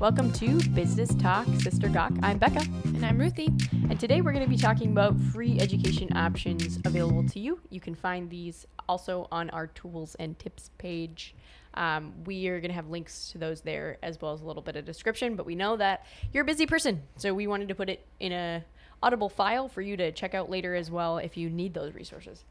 Welcome 0.00 0.30
to 0.34 0.60
Business 0.70 1.12
Talk 1.16 1.44
Sister 1.58 1.88
Gawk. 1.88 2.12
I'm 2.22 2.38
Becca. 2.38 2.60
And 2.84 3.04
I'm 3.04 3.18
Ruthie. 3.18 3.52
And 3.90 3.98
today 3.98 4.20
we're 4.20 4.30
going 4.30 4.44
to 4.44 4.48
be 4.48 4.56
talking 4.56 4.92
about 4.92 5.20
free 5.20 5.58
education 5.58 6.16
options 6.16 6.78
available 6.84 7.28
to 7.30 7.40
you. 7.40 7.58
You 7.68 7.80
can 7.80 7.96
find 7.96 8.30
these 8.30 8.64
also 8.88 9.26
on 9.32 9.50
our 9.50 9.66
tools 9.66 10.14
and 10.20 10.38
tips 10.38 10.70
page. 10.78 11.34
Um, 11.74 12.12
we 12.26 12.46
are 12.46 12.60
going 12.60 12.70
to 12.70 12.76
have 12.76 12.88
links 12.88 13.32
to 13.32 13.38
those 13.38 13.62
there 13.62 13.98
as 14.00 14.20
well 14.20 14.32
as 14.32 14.40
a 14.40 14.44
little 14.44 14.62
bit 14.62 14.76
of 14.76 14.84
description, 14.84 15.34
but 15.34 15.44
we 15.44 15.56
know 15.56 15.76
that 15.76 16.06
you're 16.32 16.44
a 16.44 16.46
busy 16.46 16.64
person. 16.64 17.02
So 17.16 17.34
we 17.34 17.48
wanted 17.48 17.66
to 17.66 17.74
put 17.74 17.90
it 17.90 18.06
in 18.20 18.30
a 18.30 18.64
audible 19.02 19.28
file 19.28 19.68
for 19.68 19.82
you 19.82 19.96
to 19.96 20.12
check 20.12 20.32
out 20.32 20.48
later 20.48 20.76
as 20.76 20.92
well 20.92 21.18
if 21.18 21.36
you 21.36 21.50
need 21.50 21.74
those 21.74 21.92
resources. 21.92 22.44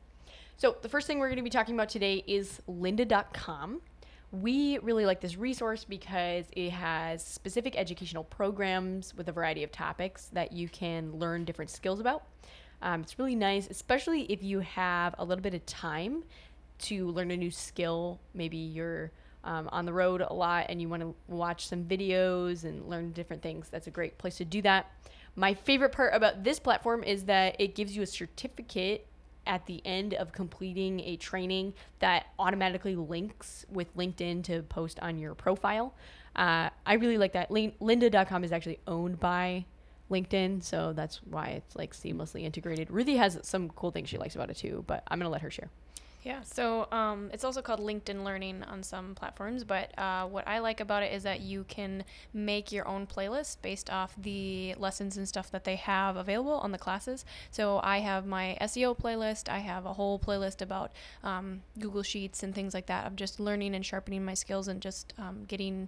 So 0.58 0.76
the 0.82 0.90
first 0.90 1.08
thing 1.08 1.20
we're 1.20 1.30
going 1.30 1.38
to 1.38 1.44
be 1.44 1.50
talking 1.50 1.76
about 1.76 1.88
today 1.88 2.26
is 2.28 2.62
lynda.com. 2.70 3.80
We 4.32 4.78
really 4.80 5.06
like 5.06 5.22
this 5.22 5.38
resource 5.38 5.86
because 5.86 6.46
it 6.52 6.72
has 6.72 7.24
specific 7.26 7.78
educational 7.78 8.26
programs 8.26 9.16
with 9.16 9.30
a 9.30 9.32
variety 9.32 9.64
of 9.64 9.72
topics 9.72 10.30
that 10.34 10.52
you 10.52 10.68
can 10.68 11.18
learn 11.18 11.46
different 11.46 11.72
skills 11.72 12.00
about. 12.02 12.24
Um, 12.82 13.02
it's 13.02 13.18
really 13.18 13.36
nice, 13.36 13.68
especially 13.70 14.24
if 14.24 14.44
you 14.44 14.60
have 14.60 15.16
a 15.18 15.24
little 15.24 15.42
bit 15.42 15.54
of 15.54 15.66
time 15.66 16.24
to 16.80 17.10
learn 17.10 17.32
a 17.32 17.38
new 17.38 17.50
skill. 17.50 18.20
Maybe 18.34 18.58
you're 18.58 19.12
um, 19.46 19.70
on 19.72 19.86
the 19.86 19.94
road 19.94 20.22
a 20.22 20.34
lot 20.34 20.66
and 20.68 20.82
you 20.82 20.90
want 20.90 21.02
to 21.04 21.16
watch 21.28 21.68
some 21.68 21.86
videos 21.86 22.66
and 22.66 22.88
learn 22.90 23.14
different 23.14 23.42
things. 23.42 23.70
That's 23.70 23.88
a 23.88 23.92
great 23.92 24.18
place 24.18 24.36
to 24.38 24.46
do 24.46 24.62
that. 24.64 24.92
My 25.38 25.54
favorite 25.54 25.94
part 25.94 26.14
about 26.14 26.44
this 26.44 26.60
platform 26.60 27.04
is 27.04 27.24
that 27.26 27.56
it 27.60 27.76
gives 27.76 27.96
you 27.96 28.02
a 28.02 28.08
certificate 28.08 29.08
at 29.48 29.66
the 29.66 29.82
end 29.86 30.14
of 30.14 30.32
completing 30.32 31.00
a 31.00 31.16
training 31.16 31.74
that 32.00 32.28
automatically 32.38 32.96
links 32.96 33.66
with 33.72 33.96
LinkedIn 33.96 34.44
to 34.44 34.62
post 34.64 35.00
on 35.00 35.18
your 35.18 35.34
profile. 35.34 35.96
Uh, 36.36 36.70
I 36.86 36.94
really 36.94 37.18
like 37.18 37.34
that. 37.34 37.50
Lynda.com 37.50 38.44
is 38.44 38.52
actually 38.52 38.80
owned 38.86 39.20
by 39.20 39.66
LinkedIn, 40.12 40.64
so 40.64 40.94
that's 40.94 41.18
why 41.24 41.48
it's 41.48 41.76
like 41.76 41.94
seamlessly 41.94 42.44
integrated. 42.44 42.92
Ruthie 42.92 43.18
has 43.18 43.40
some 43.44 43.70
cool 43.70 43.92
things 43.92 44.10
she 44.10 44.18
likes 44.18 44.36
about 44.36 44.50
it 44.50 44.58
too, 44.58 44.84
but 44.88 45.04
I'm 45.08 45.20
gonna 45.20 45.30
let 45.30 45.42
her 45.42 45.52
share. 45.52 45.70
Yeah, 46.28 46.42
so 46.44 46.90
um, 46.92 47.30
it's 47.32 47.46
also 47.46 47.62
called 47.62 47.80
LinkedIn 47.80 48.26
Learning 48.26 48.62
on 48.64 48.84
some 48.84 49.16
platforms, 49.16 49.64
but 49.64 49.98
uh, 49.98 50.26
what 50.26 50.46
I 50.46 50.60
like 50.60 50.82
about 50.82 51.02
it 51.02 51.14
is 51.14 51.24
that 51.24 51.40
you 51.40 51.64
can 51.70 52.04
make 52.34 52.70
your 52.70 52.86
own 52.86 53.08
playlist 53.08 53.62
based 53.62 53.90
off 53.90 54.14
the 54.18 54.76
lessons 54.78 55.16
and 55.16 55.26
stuff 55.26 55.50
that 55.52 55.64
they 55.64 55.78
have 55.78 56.18
available 56.18 56.56
on 56.56 56.74
the 56.74 56.78
classes. 56.78 57.24
So 57.50 57.80
I 57.82 58.00
have 58.00 58.26
my 58.26 58.58
SEO 58.60 59.00
playlist, 59.00 59.48
I 59.48 59.60
have 59.60 59.86
a 59.86 59.94
whole 59.94 60.20
playlist 60.20 60.62
about 60.62 60.92
um, 61.24 61.62
Google 61.80 62.04
Sheets 62.04 62.44
and 62.44 62.54
things 62.54 62.74
like 62.74 62.88
that 62.88 63.08
of 63.08 63.16
just 63.16 63.40
learning 63.40 63.74
and 63.74 63.86
sharpening 63.86 64.26
my 64.26 64.34
skills 64.34 64.68
and 64.68 64.82
just 64.82 65.14
um, 65.18 65.46
getting 65.48 65.88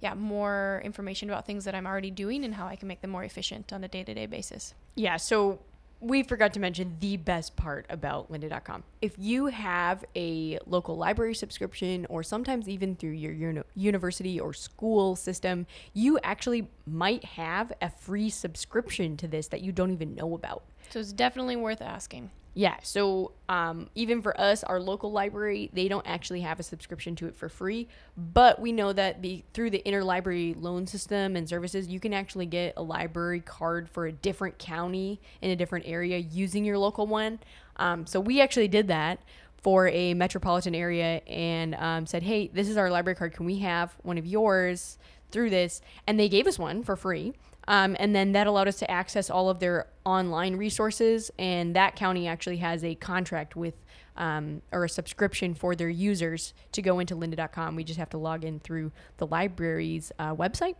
yeah, 0.00 0.14
more 0.14 0.82
information 0.84 1.30
about 1.30 1.46
things 1.46 1.64
that 1.64 1.76
I'm 1.76 1.86
already 1.86 2.10
doing 2.10 2.44
and 2.44 2.56
how 2.56 2.66
I 2.66 2.74
can 2.74 2.88
make 2.88 3.02
them 3.02 3.10
more 3.10 3.22
efficient 3.22 3.72
on 3.72 3.84
a 3.84 3.88
day 3.88 4.02
to 4.02 4.14
day 4.14 4.26
basis. 4.26 4.74
Yeah, 4.96 5.16
so 5.16 5.60
we 6.00 6.22
forgot 6.22 6.52
to 6.54 6.60
mention 6.60 6.96
the 7.00 7.16
best 7.16 7.56
part 7.56 7.86
about 7.88 8.30
lynda.com. 8.30 8.84
If 9.00 9.14
you 9.18 9.46
have 9.46 10.04
a 10.14 10.58
local 10.66 10.96
library 10.96 11.34
subscription 11.34 12.06
or 12.08 12.22
sometimes 12.22 12.68
even 12.68 12.96
through 12.96 13.12
your 13.12 13.32
uni- 13.32 13.62
university 13.74 14.38
or 14.38 14.52
school 14.52 15.16
system, 15.16 15.66
you 15.94 16.18
actually 16.22 16.68
might 16.86 17.24
have 17.24 17.72
a 17.80 17.90
free 17.90 18.30
subscription 18.30 19.16
to 19.16 19.26
this 19.26 19.48
that 19.48 19.62
you 19.62 19.72
don't 19.72 19.90
even 19.90 20.14
know 20.14 20.34
about. 20.34 20.62
So 20.90 21.00
it's 21.00 21.12
definitely 21.12 21.56
worth 21.56 21.80
asking. 21.80 22.30
Yeah. 22.56 22.76
So 22.82 23.32
um, 23.50 23.90
even 23.94 24.22
for 24.22 24.40
us, 24.40 24.64
our 24.64 24.80
local 24.80 25.12
library, 25.12 25.68
they 25.74 25.88
don't 25.88 26.06
actually 26.06 26.40
have 26.40 26.58
a 26.58 26.62
subscription 26.62 27.14
to 27.16 27.26
it 27.26 27.36
for 27.36 27.50
free. 27.50 27.86
But 28.16 28.58
we 28.62 28.72
know 28.72 28.94
that 28.94 29.20
the 29.20 29.44
through 29.52 29.68
the 29.68 29.82
interlibrary 29.84 30.56
loan 30.58 30.86
system 30.86 31.36
and 31.36 31.46
services, 31.46 31.86
you 31.88 32.00
can 32.00 32.14
actually 32.14 32.46
get 32.46 32.72
a 32.78 32.82
library 32.82 33.40
card 33.40 33.90
for 33.90 34.06
a 34.06 34.12
different 34.12 34.56
county 34.56 35.20
in 35.42 35.50
a 35.50 35.56
different 35.56 35.84
area 35.86 36.16
using 36.16 36.64
your 36.64 36.78
local 36.78 37.06
one. 37.06 37.40
Um, 37.76 38.06
so 38.06 38.20
we 38.20 38.40
actually 38.40 38.68
did 38.68 38.88
that 38.88 39.20
for 39.58 39.88
a 39.88 40.14
metropolitan 40.14 40.74
area 40.74 41.20
and 41.26 41.74
um, 41.74 42.06
said, 42.06 42.22
"Hey, 42.22 42.48
this 42.48 42.70
is 42.70 42.78
our 42.78 42.90
library 42.90 43.16
card. 43.16 43.34
Can 43.34 43.44
we 43.44 43.58
have 43.58 43.94
one 44.02 44.16
of 44.16 44.24
yours 44.24 44.96
through 45.30 45.50
this?" 45.50 45.82
And 46.06 46.18
they 46.18 46.30
gave 46.30 46.46
us 46.46 46.58
one 46.58 46.82
for 46.82 46.96
free. 46.96 47.34
Um, 47.68 47.96
and 47.98 48.14
then 48.14 48.32
that 48.32 48.46
allowed 48.46 48.68
us 48.68 48.76
to 48.78 48.90
access 48.90 49.30
all 49.30 49.50
of 49.50 49.58
their 49.58 49.88
online 50.04 50.56
resources. 50.56 51.30
And 51.38 51.74
that 51.74 51.96
county 51.96 52.28
actually 52.28 52.58
has 52.58 52.84
a 52.84 52.94
contract 52.94 53.56
with 53.56 53.74
um, 54.16 54.62
or 54.72 54.84
a 54.84 54.88
subscription 54.88 55.54
for 55.54 55.74
their 55.74 55.88
users 55.88 56.54
to 56.72 56.82
go 56.82 56.98
into 56.98 57.14
lynda.com. 57.14 57.76
We 57.76 57.84
just 57.84 57.98
have 57.98 58.10
to 58.10 58.18
log 58.18 58.44
in 58.44 58.60
through 58.60 58.92
the 59.18 59.26
library's 59.26 60.12
uh, 60.18 60.34
website 60.34 60.76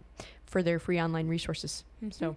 for 0.47 0.63
their 0.63 0.79
free 0.79 1.01
online 1.01 1.29
resources. 1.29 1.85
Mm-hmm. 2.03 2.13
So 2.13 2.37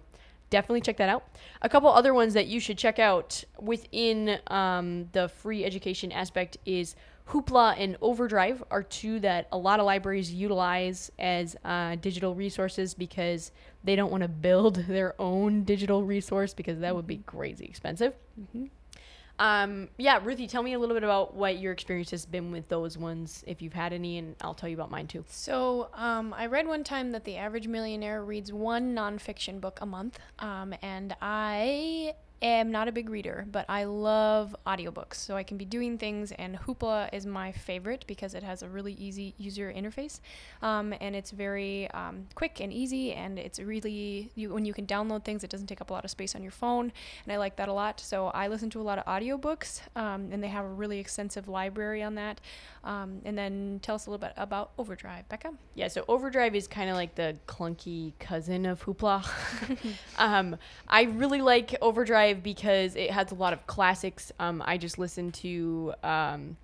definitely 0.50 0.82
check 0.82 0.98
that 0.98 1.08
out. 1.08 1.24
A 1.62 1.68
couple 1.68 1.88
other 1.90 2.12
ones 2.12 2.34
that 2.34 2.48
you 2.48 2.60
should 2.60 2.76
check 2.76 2.98
out 2.98 3.42
within 3.58 4.38
um, 4.48 5.08
the 5.12 5.28
free 5.28 5.64
education 5.64 6.12
aspect 6.12 6.58
is 6.66 6.96
Hoopla 7.30 7.76
and 7.78 7.96
Overdrive 8.00 8.62
are 8.72 8.82
two 8.82 9.20
that 9.20 9.46
a 9.52 9.58
lot 9.58 9.78
of 9.78 9.86
libraries 9.86 10.32
utilize 10.32 11.12
as 11.18 11.56
uh, 11.64 11.94
digital 11.96 12.34
resources 12.34 12.92
because 12.92 13.52
they 13.84 13.94
don't 13.94 14.10
want 14.10 14.22
to 14.22 14.28
build 14.28 14.76
their 14.88 15.14
own 15.20 15.62
digital 15.62 16.02
resource 16.02 16.54
because 16.54 16.80
that 16.80 16.94
would 16.94 17.06
be 17.06 17.18
mm-hmm. 17.18 17.36
crazy 17.36 17.64
expensive. 17.66 18.14
Mm-hmm. 18.40 18.66
Um, 19.38 19.88
yeah, 19.96 20.20
Ruthie, 20.22 20.46
tell 20.46 20.62
me 20.62 20.74
a 20.74 20.78
little 20.78 20.94
bit 20.94 21.02
about 21.02 21.34
what 21.34 21.58
your 21.58 21.72
experience 21.72 22.10
has 22.10 22.26
been 22.26 22.50
with 22.50 22.68
those 22.68 22.98
ones, 22.98 23.42
if 23.46 23.62
you've 23.62 23.72
had 23.72 23.94
any, 23.94 24.18
and 24.18 24.36
I'll 24.42 24.52
tell 24.52 24.68
you 24.68 24.74
about 24.74 24.90
mine 24.90 25.06
too. 25.06 25.24
So, 25.28 25.88
um, 25.94 26.34
I 26.34 26.44
read 26.44 26.66
one 26.66 26.84
time 26.84 27.12
that 27.12 27.24
the 27.24 27.38
average 27.38 27.66
millionaire 27.66 28.22
reads 28.22 28.52
one 28.52 28.94
nonfiction 28.94 29.58
book 29.58 29.78
a 29.80 29.86
month, 29.86 30.18
um, 30.40 30.74
and 30.82 31.16
I 31.22 32.16
am 32.42 32.70
not 32.70 32.88
a 32.88 32.92
big 32.92 33.08
reader, 33.10 33.46
but 33.50 33.66
I 33.68 33.84
love 33.84 34.56
audiobooks. 34.66 35.14
So 35.14 35.36
I 35.36 35.42
can 35.42 35.56
be 35.56 35.64
doing 35.64 35.98
things, 35.98 36.32
and 36.32 36.56
Hoopla 36.56 37.10
is 37.12 37.26
my 37.26 37.52
favorite 37.52 38.04
because 38.06 38.34
it 38.34 38.42
has 38.42 38.62
a 38.62 38.68
really 38.68 38.94
easy 38.94 39.34
user 39.38 39.72
interface. 39.72 40.20
Um, 40.62 40.94
and 41.00 41.14
it's 41.14 41.30
very 41.30 41.90
um, 41.90 42.26
quick 42.34 42.60
and 42.60 42.72
easy, 42.72 43.12
and 43.12 43.38
it's 43.38 43.58
really, 43.58 44.30
you, 44.34 44.52
when 44.54 44.64
you 44.64 44.72
can 44.72 44.86
download 44.86 45.24
things, 45.24 45.44
it 45.44 45.50
doesn't 45.50 45.66
take 45.66 45.80
up 45.80 45.90
a 45.90 45.92
lot 45.92 46.04
of 46.04 46.10
space 46.10 46.34
on 46.34 46.42
your 46.42 46.52
phone. 46.52 46.92
And 47.24 47.32
I 47.32 47.36
like 47.36 47.56
that 47.56 47.68
a 47.68 47.72
lot. 47.72 48.00
So 48.00 48.28
I 48.28 48.48
listen 48.48 48.70
to 48.70 48.80
a 48.80 48.82
lot 48.82 48.98
of 48.98 49.04
audiobooks, 49.04 49.80
um, 49.96 50.28
and 50.32 50.42
they 50.42 50.48
have 50.48 50.64
a 50.64 50.68
really 50.68 50.98
extensive 50.98 51.48
library 51.48 52.02
on 52.02 52.14
that. 52.14 52.40
Um, 52.82 53.20
and 53.24 53.36
then 53.36 53.80
tell 53.82 53.94
us 53.94 54.06
a 54.06 54.10
little 54.10 54.26
bit 54.26 54.32
about 54.36 54.72
Overdrive, 54.78 55.28
Becca. 55.28 55.52
Yeah, 55.74 55.88
so 55.88 56.04
Overdrive 56.08 56.54
is 56.54 56.66
kind 56.66 56.88
of 56.88 56.96
like 56.96 57.14
the 57.14 57.36
clunky 57.46 58.12
cousin 58.18 58.66
of 58.66 58.82
Hoopla. 58.84 59.28
Um, 60.18 60.56
I 60.88 61.02
really 61.04 61.40
like 61.40 61.74
Overdrive 61.80 62.29
because 62.34 62.96
it 62.96 63.10
has 63.10 63.32
a 63.32 63.34
lot 63.34 63.52
of 63.52 63.66
classics. 63.66 64.32
Um, 64.38 64.62
I 64.64 64.78
just 64.78 64.98
listened 64.98 65.34
to 65.34 65.94
um, 66.02 66.56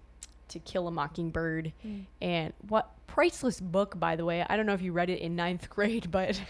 To 0.49 0.59
Kill 0.61 0.89
a 0.89 0.91
Mockingbird, 0.91 1.73
mm. 1.87 2.05
and 2.21 2.53
what 2.69 2.91
priceless 3.07 3.61
book, 3.61 3.99
by 3.99 4.15
the 4.15 4.25
way. 4.25 4.45
I 4.47 4.57
don't 4.57 4.67
know 4.67 4.75
if 4.75 4.83
you 4.83 4.93
read 4.93 5.11
it 5.11 5.21
in 5.21 5.37
ninth 5.37 5.71
grade, 5.71 6.11
but 6.11 6.41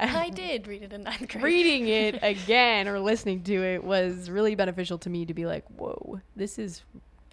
I 0.00 0.30
did 0.30 0.66
read 0.66 0.82
it 0.82 0.92
in 0.92 1.02
ninth 1.02 1.28
grade. 1.28 1.44
Reading 1.44 1.88
it 1.88 2.18
again 2.22 2.88
or 2.88 2.98
listening 2.98 3.42
to 3.44 3.62
it 3.62 3.84
was 3.84 4.30
really 4.30 4.54
beneficial 4.54 4.98
to 4.98 5.10
me 5.10 5.26
to 5.26 5.34
be 5.34 5.46
like, 5.46 5.64
whoa, 5.76 6.20
this 6.34 6.58
is 6.58 6.82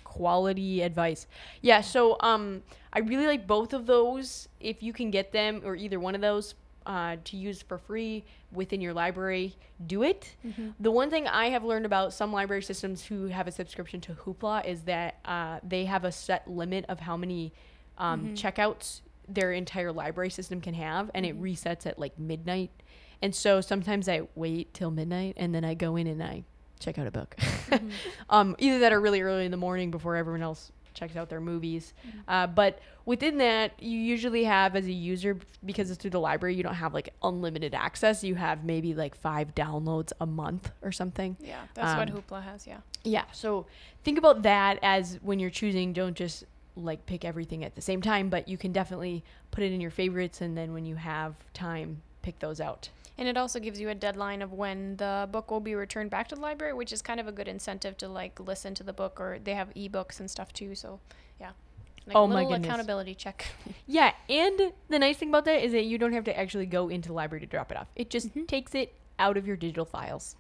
quality 0.04 0.82
advice. 0.82 1.26
Yeah, 1.62 1.80
so 1.80 2.18
um, 2.20 2.64
I 2.92 3.00
really 3.00 3.28
like 3.28 3.48
both 3.48 3.74
of 3.74 3.86
those. 3.86 4.50
If 4.60 4.84
you 4.84 4.92
can 4.92 5.10
get 5.10 5.32
them 5.32 5.62
or 5.64 5.76
either 5.76 6.00
one 6.00 6.16
of 6.16 6.22
those 6.22 6.56
uh, 6.86 7.18
to 7.24 7.38
use 7.38 7.62
for 7.62 7.78
free 7.78 8.24
within 8.52 8.82
your 8.82 8.94
library, 8.94 9.56
do 9.86 10.04
it. 10.04 10.36
Mm-hmm. 10.46 10.70
The 10.80 10.92
one 10.92 11.10
thing 11.10 11.28
I 11.28 11.50
have 11.50 11.64
learned 11.64 11.86
about 11.86 12.14
some 12.14 12.32
library 12.34 12.64
systems 12.64 13.04
who 13.04 13.28
have 13.28 13.48
a 13.48 13.52
subscription 13.52 14.02
to 14.02 14.14
Hoopla 14.14 14.66
is 14.66 14.82
that 14.82 15.20
uh, 15.26 15.60
they 15.64 15.86
have 15.86 16.04
a 16.04 16.12
set 16.12 16.50
limit 16.50 16.86
of 16.90 17.00
how 17.00 17.18
many 17.18 17.54
um, 17.98 18.22
mm-hmm. 18.22 18.34
checkouts 18.34 19.02
their 19.28 19.52
entire 19.52 19.92
library 19.92 20.30
system 20.30 20.62
can 20.62 20.74
have, 20.74 21.12
and 21.14 21.26
mm-hmm. 21.26 21.44
it 21.46 21.56
resets 21.56 21.86
at 21.86 22.00
like 22.00 22.18
midnight. 22.18 22.72
And 23.22 23.36
so 23.36 23.62
sometimes 23.62 24.10
I 24.10 24.28
wait 24.36 24.74
till 24.74 24.90
midnight 24.90 25.36
and 25.38 25.54
then 25.54 25.64
I 25.64 25.76
go 25.76 25.96
in 25.96 26.08
and 26.08 26.24
I 26.24 26.44
check 26.80 26.98
out 26.98 27.06
a 27.06 27.12
book. 27.12 27.36
Mm-hmm. 27.38 27.90
um, 28.30 28.56
either 28.58 28.80
that 28.80 28.94
or 28.94 29.00
really 29.00 29.22
early 29.22 29.46
in 29.46 29.52
the 29.52 29.58
morning 29.58 29.92
before 29.92 30.16
everyone 30.16 30.42
else 30.42 30.72
checks 30.94 31.16
out 31.16 31.30
their 31.30 31.42
movies. 31.42 31.94
Mm-hmm. 32.08 32.20
Uh, 32.28 32.48
but 32.48 32.80
within 33.06 33.38
that, 33.38 33.82
you 33.82 34.00
usually 34.00 34.44
have 34.44 34.76
as 34.76 34.86
a 34.86 34.92
user 34.92 35.38
because 35.66 35.92
it's 35.92 36.02
through 36.02 36.12
the 36.12 36.20
library, 36.20 36.56
you 36.56 36.64
don't 36.64 36.76
have 36.76 36.94
like 36.94 37.14
unlimited 37.24 37.74
access. 37.74 38.24
You 38.24 38.36
have 38.36 38.64
maybe 38.64 38.94
like 38.94 39.16
five 39.16 39.54
downloads 39.56 40.12
a 40.20 40.26
month 40.26 40.72
or 40.82 40.92
something. 40.92 41.38
Yeah, 41.40 41.62
that's 41.74 41.92
um, 41.92 41.98
what 41.98 42.10
Hoopla 42.10 42.44
has. 42.44 42.68
Yeah. 42.68 42.80
Yeah. 43.04 43.26
So 43.32 43.66
think 44.04 44.18
about 44.18 44.44
that 44.44 44.80
as 44.82 45.20
when 45.22 45.40
you're 45.40 45.50
choosing. 45.50 45.94
Don't 45.94 46.16
just 46.16 46.44
like 46.76 47.06
pick 47.06 47.26
everything 47.26 47.64
at 47.64 47.76
the 47.76 47.82
same 47.82 48.02
time, 48.02 48.30
but 48.30 48.48
you 48.48 48.58
can 48.58 48.72
definitely 48.72 49.24
put 49.52 49.64
it 49.64 49.72
in 49.72 49.82
your 49.82 49.92
favorites, 49.92 50.42
and 50.42 50.58
then 50.58 50.74
when 50.74 50.86
you 50.86 50.96
have 50.96 51.36
time, 51.54 52.02
pick 52.22 52.40
those 52.40 52.60
out. 52.62 52.90
And 53.18 53.28
it 53.28 53.38
also 53.38 53.60
gives 53.60 53.80
you 53.80 53.90
a 53.90 53.96
deadline 53.96 54.42
of 54.42 54.52
when 54.54 54.98
the 54.98 55.28
book 55.32 55.52
will 55.52 55.60
be 55.60 55.76
returned 55.76 56.10
back 56.10 56.28
to 56.30 56.36
the 56.36 56.42
library, 56.42 56.74
which 56.74 56.92
is 56.92 57.02
kind 57.02 57.20
of 57.20 57.28
a 57.28 57.32
good 57.32 57.48
incentive 57.48 57.98
to 57.98 58.08
like 58.08 58.40
listen 58.40 58.74
to 58.76 58.84
the 58.84 58.94
book 58.94 59.20
or 59.20 59.38
they 59.44 59.54
have 59.54 59.74
ebooks 59.76 60.20
and 60.20 60.30
stuff 60.32 60.52
too. 60.54 60.74
So, 60.76 61.00
yeah. 61.40 61.52
Like 62.08 62.16
Oh 62.16 62.24
a 62.24 62.28
my 62.28 62.34
little 62.36 62.50
goodness. 62.52 62.68
accountability 62.68 63.14
check. 63.14 63.46
Yeah, 63.86 64.14
and 64.28 64.74
the 64.90 64.98
nice 64.98 65.18
thing 65.18 65.30
about 65.30 65.46
that 65.46 65.64
is 65.64 65.72
that 65.74 65.84
you 65.86 65.98
don't 66.00 66.14
have 66.14 66.24
to 66.24 66.40
actually 66.40 66.66
go 66.66 66.90
into 66.90 67.10
the 67.10 67.14
library 67.14 67.42
to 67.42 67.46
drop 67.46 67.70
it 67.72 67.78
off. 67.78 67.88
It 67.96 68.10
just 68.10 68.34
Mhm. 68.34 68.48
takes 68.48 68.74
it 68.74 68.94
out 69.20 69.38
of 69.38 69.46
your 69.46 69.56
digital 69.58 69.86
files. 69.86 70.36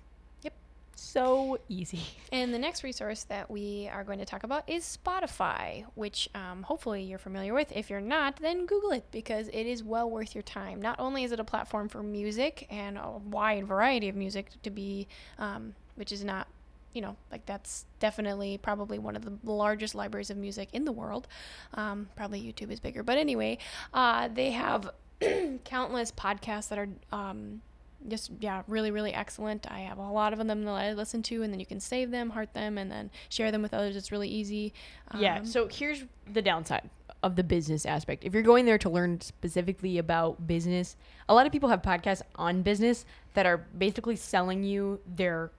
So 0.95 1.57
easy. 1.67 2.01
And 2.31 2.53
the 2.53 2.59
next 2.59 2.83
resource 2.83 3.23
that 3.25 3.49
we 3.49 3.89
are 3.91 4.03
going 4.03 4.19
to 4.19 4.25
talk 4.25 4.43
about 4.43 4.69
is 4.69 4.97
Spotify, 5.03 5.85
which 5.95 6.29
um, 6.35 6.63
hopefully 6.63 7.03
you're 7.03 7.19
familiar 7.19 7.53
with. 7.53 7.71
If 7.75 7.89
you're 7.89 8.01
not, 8.01 8.37
then 8.37 8.65
Google 8.65 8.91
it 8.91 9.05
because 9.11 9.47
it 9.49 9.65
is 9.65 9.83
well 9.83 10.09
worth 10.09 10.35
your 10.35 10.43
time. 10.43 10.81
Not 10.81 10.99
only 10.99 11.23
is 11.23 11.31
it 11.31 11.39
a 11.39 11.43
platform 11.43 11.89
for 11.89 12.03
music 12.03 12.67
and 12.69 12.97
a 12.97 13.19
wide 13.29 13.67
variety 13.67 14.09
of 14.09 14.15
music 14.15 14.49
to 14.63 14.69
be, 14.69 15.07
um, 15.39 15.75
which 15.95 16.11
is 16.11 16.23
not, 16.23 16.47
you 16.93 17.01
know, 17.01 17.15
like 17.31 17.45
that's 17.45 17.85
definitely 17.99 18.57
probably 18.57 18.99
one 18.99 19.15
of 19.15 19.23
the 19.25 19.51
largest 19.51 19.95
libraries 19.95 20.29
of 20.29 20.37
music 20.37 20.69
in 20.73 20.85
the 20.85 20.91
world. 20.91 21.27
Um, 21.73 22.09
probably 22.15 22.41
YouTube 22.41 22.71
is 22.71 22.79
bigger. 22.79 23.01
But 23.01 23.17
anyway, 23.17 23.57
uh, 23.93 24.27
they 24.27 24.51
have 24.51 24.89
countless 25.63 26.11
podcasts 26.11 26.69
that 26.69 26.79
are. 26.79 26.89
Um, 27.11 27.61
just 28.07 28.31
yeah 28.39 28.63
really 28.67 28.91
really 28.91 29.13
excellent 29.13 29.69
i 29.71 29.79
have 29.79 29.97
a 29.97 30.09
lot 30.09 30.33
of 30.33 30.39
them 30.39 30.63
that 30.63 30.71
i 30.71 30.91
listen 30.93 31.21
to 31.21 31.43
and 31.43 31.53
then 31.53 31.59
you 31.59 31.65
can 31.65 31.79
save 31.79 32.09
them 32.11 32.31
heart 32.31 32.53
them 32.53 32.77
and 32.77 32.91
then 32.91 33.09
share 33.29 33.51
them 33.51 33.61
with 33.61 33.73
others 33.73 33.95
it's 33.95 34.11
really 34.11 34.29
easy 34.29 34.73
yeah. 35.19 35.39
Um, 35.39 35.45
So 35.45 35.67
here's 35.67 36.03
the 36.31 36.41
downside 36.41 36.89
of 37.23 37.35
the 37.35 37.43
business 37.43 37.85
aspect. 37.85 38.23
If 38.23 38.33
you're 38.33 38.41
going 38.41 38.65
there 38.65 38.77
to 38.79 38.89
learn 38.89 39.21
specifically 39.21 39.97
about 39.97 40.47
business, 40.47 40.95
a 41.29 41.33
lot 41.33 41.45
of 41.45 41.51
people 41.51 41.69
have 41.69 41.81
podcasts 41.81 42.21
on 42.35 42.61
business 42.63 43.05
that 43.35 43.45
are 43.45 43.57
basically 43.77 44.15
selling 44.15 44.63
you 44.63 44.99
their 45.05 45.51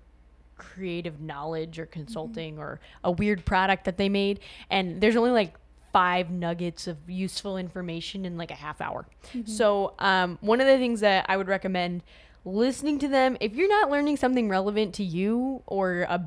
creative 0.56 1.20
knowledge 1.20 1.78
or 1.78 1.86
consulting 1.86 2.58
or 2.58 2.80
a 3.04 3.10
weird 3.10 3.44
product 3.44 3.84
that 3.84 3.96
they 3.96 4.08
made 4.08 4.38
and 4.70 5.00
there's 5.00 5.16
only 5.16 5.30
like 5.30 5.54
five 5.92 6.30
nuggets 6.30 6.86
of 6.86 6.96
useful 7.08 7.56
information 7.58 8.24
in 8.24 8.38
like 8.38 8.50
a 8.50 8.54
half 8.54 8.80
hour. 8.80 9.04
So, 9.44 9.92
um, 9.98 10.38
one 10.40 10.60
of 10.60 10.66
the 10.66 10.78
things 10.78 11.00
that 11.00 11.26
I 11.28 11.36
would 11.36 11.48
recommend 11.48 12.02
listening 12.44 12.98
to 12.98 13.08
them 13.08 13.36
if 13.40 13.54
you're 13.54 13.68
not 13.68 13.90
learning 13.90 14.16
something 14.16 14.48
relevant 14.48 14.94
to 14.94 15.04
you 15.04 15.62
or 15.66 16.02
a, 16.02 16.20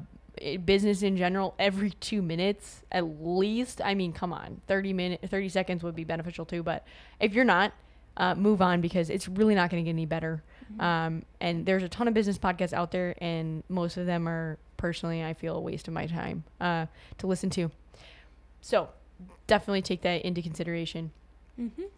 business 0.65 1.01
in 1.01 1.15
general 1.15 1.55
every 1.57 1.91
2 1.91 2.21
minutes 2.21 2.83
at 2.91 3.03
least. 3.21 3.81
I 3.83 3.95
mean, 3.95 4.11
come 4.11 4.33
on. 4.33 4.61
30 4.67 4.91
minute 4.93 5.21
30 5.25 5.47
seconds 5.49 5.83
would 5.83 5.95
be 5.95 6.03
beneficial 6.03 6.45
too, 6.45 6.61
but 6.61 6.85
if 7.21 7.33
you're 7.33 7.45
not 7.45 7.71
uh, 8.17 8.35
move 8.35 8.61
on 8.61 8.81
because 8.81 9.09
it's 9.09 9.27
really 9.27 9.55
not 9.55 9.69
going 9.69 9.83
to 9.83 9.87
get 9.87 9.93
any 9.93 10.05
better. 10.05 10.43
Um, 10.79 11.23
and 11.39 11.65
there's 11.65 11.83
a 11.83 11.89
ton 11.89 12.07
of 12.07 12.13
business 12.13 12.37
podcasts 12.37 12.73
out 12.73 12.91
there, 12.91 13.15
and 13.19 13.63
most 13.69 13.97
of 13.97 14.05
them 14.05 14.27
are 14.27 14.57
personally, 14.77 15.23
I 15.23 15.33
feel, 15.33 15.55
a 15.55 15.59
waste 15.59 15.87
of 15.87 15.93
my 15.93 16.07
time 16.07 16.43
uh, 16.59 16.87
to 17.19 17.27
listen 17.27 17.49
to. 17.51 17.71
So 18.61 18.89
definitely 19.47 19.81
take 19.81 20.01
that 20.01 20.23
into 20.23 20.41
consideration. 20.41 21.11
mhm. 21.59 21.89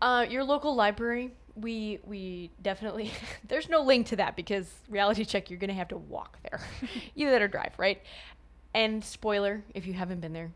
Uh, 0.00 0.26
your 0.28 0.44
local 0.44 0.74
library, 0.74 1.32
we 1.56 1.98
we 2.04 2.50
definitely 2.62 3.10
there's 3.48 3.68
no 3.68 3.82
link 3.82 4.06
to 4.08 4.16
that 4.16 4.36
because 4.36 4.72
reality 4.88 5.24
check 5.24 5.50
you're 5.50 5.58
gonna 5.58 5.72
have 5.72 5.88
to 5.88 5.96
walk 5.96 6.38
there, 6.42 6.60
either 7.16 7.44
or 7.44 7.48
drive, 7.48 7.72
right? 7.78 8.02
And 8.74 9.02
spoiler, 9.02 9.64
if 9.74 9.86
you 9.86 9.94
haven't 9.94 10.20
been 10.20 10.32
there, 10.32 10.52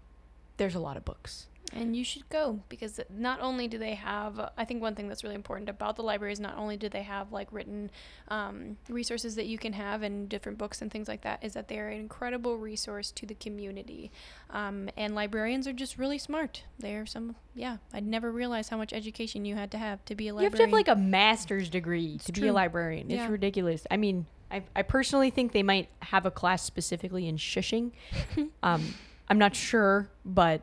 there's 0.58 0.75
a 0.75 0.81
lot 0.81 0.97
of 0.97 1.05
books. 1.05 1.47
And 1.72 1.96
you 1.96 2.05
should 2.05 2.28
go 2.28 2.61
because 2.69 3.00
not 3.11 3.40
only 3.40 3.69
do 3.69 3.78
they 3.78 3.94
have 3.94 4.50
i 4.56 4.64
think 4.64 4.81
one 4.82 4.94
thing 4.94 5.08
that's 5.08 5.22
really 5.22 5.34
important 5.34 5.69
about 5.69 5.96
the 5.96 6.02
library 6.02 6.32
is 6.32 6.40
not 6.40 6.56
only 6.56 6.76
do 6.76 6.88
they 6.88 7.02
have 7.02 7.32
like 7.32 7.49
written 7.52 7.90
um, 8.28 8.76
resources 8.88 9.34
that 9.37 9.46
you 9.46 9.58
can 9.58 9.72
have 9.72 10.02
and 10.02 10.28
different 10.28 10.58
books 10.58 10.82
and 10.82 10.90
things 10.90 11.08
like 11.08 11.22
that 11.22 11.43
is 11.43 11.52
that 11.55 11.69
they're 11.69 11.88
an 11.88 11.99
incredible 12.00 12.56
resource 12.58 13.11
to 13.12 13.26
the 13.26 13.34
community 13.34 14.11
um, 14.50 14.88
and 14.96 15.14
librarians 15.14 15.67
are 15.67 15.72
just 15.72 15.99
really 15.99 16.19
smart 16.19 16.64
they're 16.78 17.06
some 17.06 17.37
yeah 17.55 17.76
i'd 17.93 18.06
never 18.06 18.31
realized 18.31 18.70
how 18.70 18.76
much 18.76 18.93
education 18.93 19.44
you 19.44 19.55
had 19.55 19.70
to 19.70 19.78
have 19.78 20.05
to 20.05 20.14
be 20.14 20.28
a 20.28 20.34
librarian. 20.34 20.52
You 20.52 20.58
have 20.58 20.58
to 20.58 20.62
have 20.64 20.72
like 20.72 20.88
a 20.88 21.00
master's 21.00 21.69
degree 21.69 22.19
to 22.25 22.32
be 22.32 22.40
a 22.40 22.44
true. 22.44 22.52
librarian. 22.52 23.11
It's 23.11 23.17
Yeah. 23.19 23.28
ridiculous. 23.28 23.87
I 23.90 23.96
mean, 23.96 24.26
I, 24.50 24.62
I 24.75 24.82
personally 24.82 25.31
think 25.31 25.52
they 25.52 25.62
might 25.62 25.88
have 26.02 26.26
a 26.26 26.31
class 26.31 26.62
specifically 26.62 27.28
in 27.28 27.37
shushing. 27.37 27.93
um, 28.62 28.94
I'm 29.28 29.38
not 29.38 29.55
sure, 29.55 30.11
but 30.25 30.62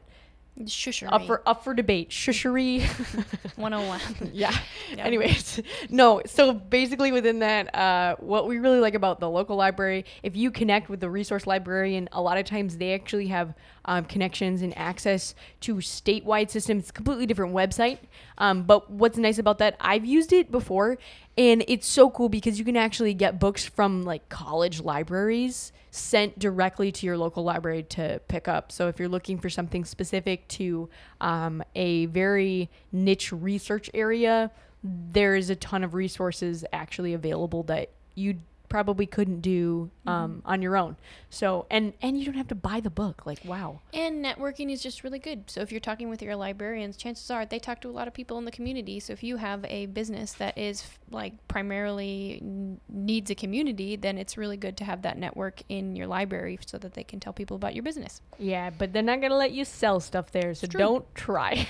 shusher 0.65 1.07
up 1.11 1.25
for 1.25 1.41
up 1.45 1.63
for 1.63 1.73
debate. 1.73 2.09
Shushery. 2.09 2.81
101 3.55 4.31
yeah. 4.33 4.55
Yeah. 4.95 5.03
Anyways, 5.05 5.61
no. 5.89 6.21
So 6.25 6.53
basically, 6.53 7.11
within 7.11 7.39
that, 7.39 7.73
uh, 7.75 8.15
what 8.19 8.47
we 8.47 8.57
really 8.57 8.79
like 8.79 8.93
about 8.95 9.19
the 9.19 9.29
local 9.29 9.55
library, 9.55 10.05
if 10.23 10.35
you 10.35 10.51
connect 10.51 10.89
with 10.89 10.99
the 10.99 11.09
resource 11.09 11.47
librarian, 11.47 12.09
a 12.11 12.21
lot 12.21 12.37
of 12.37 12.45
times 12.45 12.77
they 12.77 12.93
actually 12.93 13.27
have 13.27 13.53
um, 13.87 14.05
connections 14.05 14.61
and 14.61 14.77
access 14.77 15.33
to 15.61 15.75
statewide 15.75 16.49
systems. 16.49 16.83
It's 16.83 16.89
a 16.89 16.93
completely 16.93 17.25
different 17.25 17.53
website. 17.53 17.99
Um, 18.37 18.63
but 18.63 18.89
what's 18.91 19.17
nice 19.17 19.39
about 19.39 19.57
that, 19.59 19.75
I've 19.79 20.05
used 20.05 20.33
it 20.33 20.51
before, 20.51 20.97
and 21.37 21.63
it's 21.67 21.87
so 21.87 22.09
cool 22.09 22.29
because 22.29 22.59
you 22.59 22.65
can 22.65 22.77
actually 22.77 23.13
get 23.13 23.39
books 23.39 23.65
from 23.65 24.03
like 24.03 24.27
college 24.29 24.81
libraries 24.81 25.71
sent 25.89 26.37
directly 26.37 26.91
to 26.91 27.05
your 27.05 27.17
local 27.17 27.43
library 27.43 27.81
to 27.81 28.21
pick 28.27 28.47
up. 28.47 28.71
So 28.71 28.87
if 28.87 28.99
you're 28.99 29.09
looking 29.09 29.39
for 29.39 29.49
something 29.49 29.83
specific 29.85 30.47
to 30.49 30.89
um, 31.21 31.63
a 31.75 32.05
very 32.07 32.69
niche 32.91 33.31
research 33.31 33.89
area, 33.93 34.51
there 34.83 35.35
is 35.35 35.49
a 35.49 35.55
ton 35.55 35.83
of 35.83 35.93
resources 35.93 36.63
actually 36.71 37.13
available 37.13 37.63
that 37.63 37.89
you 38.15 38.37
probably 38.69 39.05
couldn't 39.05 39.41
do 39.41 39.89
um, 40.05 40.41
on 40.45 40.61
your 40.61 40.77
own. 40.77 40.97
So 41.29 41.65
and 41.69 41.93
and 42.01 42.17
you 42.17 42.25
don't 42.25 42.35
have 42.35 42.47
to 42.49 42.55
buy 42.55 42.79
the 42.79 42.89
book. 42.89 43.25
Like 43.25 43.39
wow. 43.45 43.81
And 43.93 44.23
networking 44.23 44.71
is 44.71 44.81
just 44.81 45.03
really 45.03 45.19
good. 45.19 45.49
So 45.49 45.61
if 45.61 45.71
you're 45.71 45.81
talking 45.81 46.09
with 46.09 46.21
your 46.21 46.35
librarians, 46.35 46.97
chances 46.97 47.29
are 47.31 47.45
they 47.45 47.59
talk 47.59 47.81
to 47.81 47.89
a 47.89 47.91
lot 47.91 48.07
of 48.07 48.13
people 48.13 48.37
in 48.37 48.45
the 48.45 48.51
community. 48.51 48.99
So 48.99 49.13
if 49.13 49.23
you 49.23 49.37
have 49.37 49.65
a 49.65 49.87
business 49.87 50.33
that 50.33 50.57
is 50.57 50.85
like 51.11 51.33
primarily 51.47 52.41
needs 52.89 53.31
a 53.31 53.35
community, 53.35 53.95
then 53.95 54.17
it's 54.17 54.37
really 54.37 54.57
good 54.57 54.77
to 54.77 54.83
have 54.83 55.01
that 55.03 55.17
network 55.17 55.61
in 55.69 55.95
your 55.95 56.07
library 56.07 56.59
so 56.65 56.77
that 56.77 56.93
they 56.93 57.03
can 57.03 57.19
tell 57.19 57.33
people 57.33 57.55
about 57.55 57.73
your 57.73 57.83
business. 57.83 58.21
Yeah, 58.37 58.69
but 58.69 58.93
they're 58.93 59.03
not 59.03 59.21
gonna 59.21 59.35
let 59.35 59.51
you 59.51 59.65
sell 59.65 59.99
stuff 59.99 60.31
there, 60.31 60.53
so 60.53 60.67
don't 60.67 61.05
try. 61.15 61.67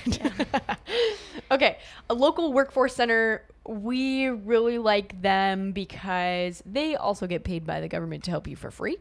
okay, 1.52 1.78
a 2.10 2.14
local 2.14 2.54
workforce 2.54 2.96
center. 2.96 3.44
We 3.68 4.28
really 4.28 4.78
like 4.78 5.22
them 5.22 5.72
because 5.72 6.64
they 6.66 6.96
also 6.96 7.28
get 7.28 7.44
paid 7.44 7.66
by 7.66 7.82
the 7.82 7.88
government 7.88 8.24
to 8.26 8.32
help 8.32 8.48
you 8.48 8.56
for 8.56 8.72
free. 8.72 8.98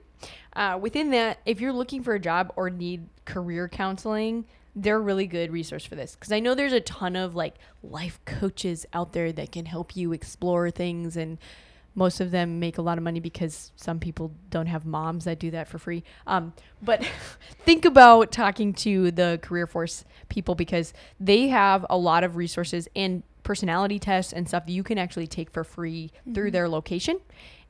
Uh, 0.55 0.79
within 0.81 1.11
that, 1.11 1.39
if 1.47 1.61
you're 1.61 1.73
looking 1.73 2.03
for 2.03 2.15
a 2.15 2.21
job 2.21 2.53
or 2.57 2.71
need 2.71 3.09
career 3.25 3.69
counseling, 3.69 4.47
they're 4.75 4.97
a 4.97 5.01
really 5.01 5.27
good 5.27 5.51
resource 5.51 5.85
for 5.85 5.95
this 5.95 6.15
because 6.15 6.33
I 6.33 6.41
know 6.41 6.55
there's 6.55 6.75
a 6.75 6.81
ton 6.81 7.17
of 7.17 7.35
like 7.35 7.55
life 7.83 8.21
coaches 8.27 8.85
out 8.93 9.15
there 9.15 9.33
that 9.33 9.51
can 9.53 9.65
help 9.65 9.97
you 9.97 10.13
explore 10.13 10.71
things 10.71 11.17
and 11.17 11.39
most 11.97 12.21
of 12.21 12.31
them 12.31 12.61
make 12.61 12.77
a 12.77 12.83
lot 12.83 12.99
of 12.99 13.05
money 13.05 13.21
because 13.21 13.73
some 13.75 13.99
people 13.99 14.31
don't 14.51 14.67
have 14.67 14.85
moms 14.85 15.25
that 15.25 15.39
do 15.39 15.51
that 15.53 15.67
for 15.67 15.79
free. 15.79 16.05
Um, 16.27 16.53
but 16.83 17.03
think 17.65 17.87
about 17.87 18.31
talking 18.31 18.75
to 18.75 19.11
the 19.11 19.41
career 19.43 19.67
force 19.67 20.05
people 20.29 20.55
because 20.55 20.93
they 21.19 21.49
have 21.49 21.87
a 21.89 21.97
lot 21.97 22.23
of 22.23 22.37
resources 22.37 22.87
and 22.95 23.23
personality 23.47 24.01
tests 24.01 24.33
and 24.33 24.47
stuff 24.49 24.67
that 24.67 24.73
you 24.73 24.83
can 24.83 24.99
actually 24.99 25.29
take 25.29 25.51
for 25.51 25.63
free 25.63 26.11
through 26.35 26.51
their 26.51 26.69
location. 26.69 27.21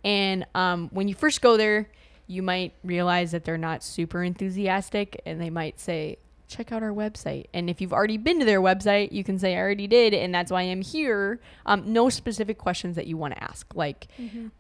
And 0.03 0.47
um, 0.55 0.89
when 0.91 1.07
you 1.07 1.15
first 1.15 1.43
go 1.43 1.59
there, 1.59 1.91
you 2.27 2.43
might 2.43 2.73
realize 2.83 3.31
that 3.33 3.45
they're 3.45 3.59
not 3.59 3.85
super 3.85 4.25
enthusiastic 4.25 5.21
and 5.27 5.39
they 5.41 5.51
might 5.51 5.79
say, 5.79 6.17
check 6.49 6.73
out 6.73 6.83
our 6.83 6.91
website. 6.91 7.47
And 7.53 7.69
if 7.69 7.81
you've 7.81 7.93
already 7.93 8.19
been 8.19 8.39
to 8.39 8.45
their 8.45 8.61
website, 8.61 9.13
you 9.13 9.25
can 9.25 9.39
say, 9.39 9.57
I 9.57 9.61
already 9.61 9.87
did, 9.87 10.15
and 10.15 10.35
that's 10.35 10.51
why 10.51 10.63
I'm 10.63 10.83
here. 10.83 11.41
Um, 11.65 11.93
no 11.93 12.09
specific 12.09 12.59
questions 12.59 12.97
that 12.97 13.07
you 13.07 13.17
want 13.17 13.35
to 13.35 13.43
ask. 13.43 13.75
Like, 13.75 14.09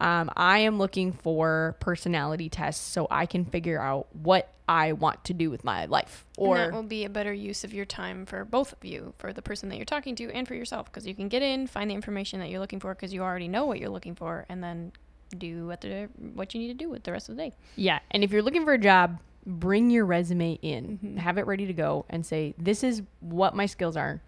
um, 0.00 0.31
I 0.37 0.59
am 0.59 0.78
looking 0.78 1.12
for 1.12 1.76
personality 1.81 2.49
tests 2.49 2.85
so 2.85 3.07
I 3.11 3.26
can 3.26 3.45
figure 3.45 3.81
out 3.81 4.09
what 4.14 4.52
I 4.69 4.95
want 4.95 5.23
to 5.25 5.33
do 5.33 5.49
with 5.49 5.62
my 5.62 5.87
life. 5.87 6.26
Or, 6.37 6.57
and 6.57 6.73
that 6.73 6.76
will 6.76 6.83
be 6.83 7.05
a 7.05 7.09
better 7.09 7.33
use 7.33 7.62
of 7.62 7.73
your 7.73 7.85
time 7.85 8.26
for 8.26 8.45
both 8.45 8.73
of 8.73 8.85
you, 8.85 9.14
for 9.19 9.33
the 9.33 9.43
person 9.43 9.69
that 9.69 9.76
you're 9.76 9.85
talking 9.85 10.16
to 10.16 10.31
and 10.33 10.47
for 10.47 10.55
yourself, 10.55 10.87
because 10.87 11.07
you 11.07 11.14
can 11.14 11.28
get 11.28 11.43
in, 11.43 11.69
find 11.69 11.90
the 11.90 11.95
information 11.95 12.40
that 12.40 12.50
you're 12.50 12.61
looking 12.61 12.81
for, 12.81 12.95
because 12.95 13.12
you 13.12 13.23
already 13.23 13.47
know 13.47 13.64
what 13.64 13.78
you're 13.78 13.90
looking 13.90 14.16
for, 14.16 14.45
and 14.49 14.62
then 14.62 14.93
do 15.38 15.66
what 15.66 15.81
the 15.81 16.09
what 16.35 16.55
you 16.55 16.61
need 16.61 16.69
to 16.69 16.75
do 16.75 16.88
with 16.88 17.02
the 17.05 17.12
rest 17.12 17.28
of 17.28 17.37
the 17.37 17.43
day. 17.43 17.55
Yeah, 17.76 17.99
and 18.11 18.25
if 18.25 18.33
you're 18.33 18.43
looking 18.43 18.64
for 18.64 18.73
a 18.73 18.78
job, 18.78 19.19
bring 19.46 19.90
your 19.90 20.04
resume 20.04 20.58
in, 20.62 20.98
Mhm. 21.02 21.18
have 21.18 21.38
it 21.38 21.46
ready 21.46 21.66
to 21.66 21.72
go, 21.72 22.04
and 22.10 22.26
say, 22.26 22.54
"This 22.58 22.82
is 22.82 23.02
what 23.20 23.54
my 23.54 23.66
skills 23.66 23.96
are. 23.96 24.20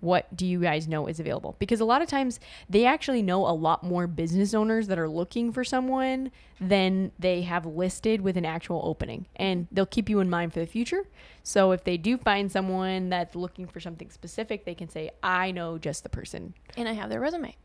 What 0.00 0.36
do 0.36 0.46
you 0.46 0.60
guys 0.60 0.86
know 0.86 1.06
is 1.06 1.18
available?" 1.18 1.56
Because 1.58 1.80
a 1.80 1.86
lot 1.86 2.02
of 2.02 2.08
times 2.08 2.38
they 2.68 2.84
actually 2.84 3.22
know 3.22 3.46
a 3.46 3.56
lot 3.56 3.82
more 3.82 4.06
business 4.06 4.52
owners 4.52 4.88
that 4.88 4.98
are 4.98 5.08
looking 5.08 5.50
for 5.52 5.64
someone 5.64 6.30
than 6.60 7.12
they 7.18 7.42
have 7.42 7.64
listed 7.64 8.20
with 8.20 8.36
an 8.36 8.44
actual 8.44 8.82
opening, 8.84 9.24
and 9.36 9.66
they'll 9.72 9.86
keep 9.86 10.10
you 10.10 10.20
in 10.20 10.28
mind 10.28 10.52
for 10.52 10.60
the 10.60 10.66
future. 10.66 11.04
So 11.42 11.72
if 11.72 11.82
they 11.84 11.96
do 11.96 12.18
find 12.18 12.52
someone 12.52 13.08
that's 13.08 13.34
looking 13.34 13.66
for 13.66 13.80
something 13.80 14.10
specific, 14.10 14.66
they 14.66 14.74
can 14.74 14.90
say, 14.90 15.10
"I 15.22 15.50
know 15.52 15.78
just 15.78 16.02
the 16.02 16.10
person." 16.10 16.52
And 16.76 16.86
I 16.88 16.92
have 16.92 17.08
their 17.08 17.20
resume. 17.20 17.56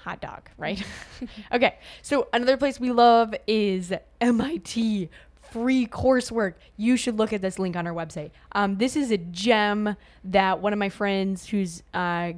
hot 0.00 0.20
dog, 0.20 0.48
right? 0.56 0.80
okay. 1.52 1.78
So 2.00 2.28
another 2.32 2.56
place 2.56 2.78
we 2.78 2.92
love 2.92 3.34
is 3.48 3.92
MIT 4.20 5.08
free 5.50 5.86
coursework, 5.86 6.54
you 6.76 6.96
should 6.96 7.16
look 7.16 7.32
at 7.32 7.42
this 7.42 7.58
link 7.58 7.76
on 7.76 7.86
our 7.86 7.94
website. 7.94 8.30
Um, 8.52 8.76
this 8.76 8.96
is 8.96 9.10
a 9.10 9.18
gem 9.18 9.96
that 10.24 10.60
one 10.60 10.72
of 10.72 10.78
my 10.78 10.88
friends 10.88 11.46
who's 11.46 11.82
uh, 11.94 12.32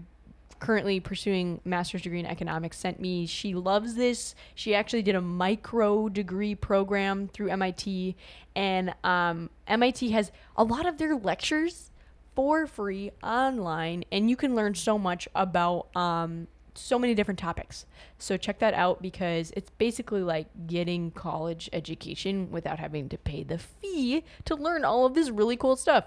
currently 0.58 1.00
pursuing 1.00 1.60
master's 1.64 2.02
degree 2.02 2.20
in 2.20 2.26
economics 2.26 2.78
sent 2.78 3.00
me. 3.00 3.26
She 3.26 3.54
loves 3.54 3.94
this. 3.94 4.34
She 4.54 4.74
actually 4.74 5.02
did 5.02 5.14
a 5.14 5.20
micro 5.20 6.08
degree 6.08 6.54
program 6.54 7.28
through 7.28 7.48
MIT, 7.50 8.16
and 8.56 8.94
um, 9.04 9.50
MIT 9.66 10.10
has 10.10 10.32
a 10.56 10.64
lot 10.64 10.86
of 10.86 10.98
their 10.98 11.14
lectures 11.16 11.90
for 12.34 12.66
free 12.66 13.10
online, 13.22 14.04
and 14.12 14.30
you 14.30 14.36
can 14.36 14.54
learn 14.54 14.74
so 14.74 14.98
much 14.98 15.28
about 15.34 15.88
um, 15.96 16.46
so 16.78 16.99
many 16.99 17.14
different 17.14 17.38
topics. 17.38 17.87
So 18.18 18.37
check 18.37 18.58
that 18.61 18.75
out 18.75 19.02
because 19.02 19.52
it's 19.56 19.70
basically 19.70 20.23
like 20.23 20.47
getting 20.66 21.11
college 21.11 21.68
education 21.73 22.50
without 22.50 22.78
having 22.78 23.08
to 23.11 23.18
pay 23.18 23.42
the 23.42 23.58
fee 23.58 24.25
to 24.44 24.54
learn 24.54 24.85
all 24.85 25.06
of 25.06 25.14
this 25.14 25.30
really 25.30 25.56
cool 25.56 25.76
stuff. 25.76 26.04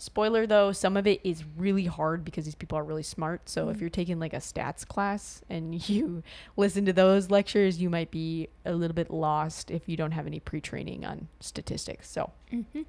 Spoiler 0.00 0.46
though, 0.46 0.70
some 0.70 0.96
of 0.96 1.08
it 1.08 1.20
is 1.24 1.44
really 1.56 1.86
hard 1.86 2.24
because 2.24 2.44
these 2.44 2.54
people 2.54 2.78
are 2.78 2.84
really 2.84 3.02
smart. 3.02 3.48
So 3.48 3.68
if 3.68 3.78
mm. 3.78 3.80
you're 3.80 3.90
taking 3.90 4.20
like 4.20 4.32
a 4.32 4.36
stats 4.36 4.86
class 4.86 5.42
and 5.50 5.74
you 5.88 6.22
listen 6.56 6.84
to 6.86 6.92
those 6.92 7.30
lectures, 7.30 7.80
you 7.80 7.90
might 7.90 8.10
be 8.10 8.48
a 8.64 8.72
little 8.72 8.94
bit 8.94 9.10
lost 9.10 9.70
if 9.70 9.88
you 9.88 9.96
don't 9.96 10.12
have 10.12 10.26
any 10.26 10.38
pre 10.38 10.60
training 10.60 11.04
on 11.04 11.28
statistics. 11.40 12.08
So, 12.08 12.30
mm-hmm. 12.52 12.82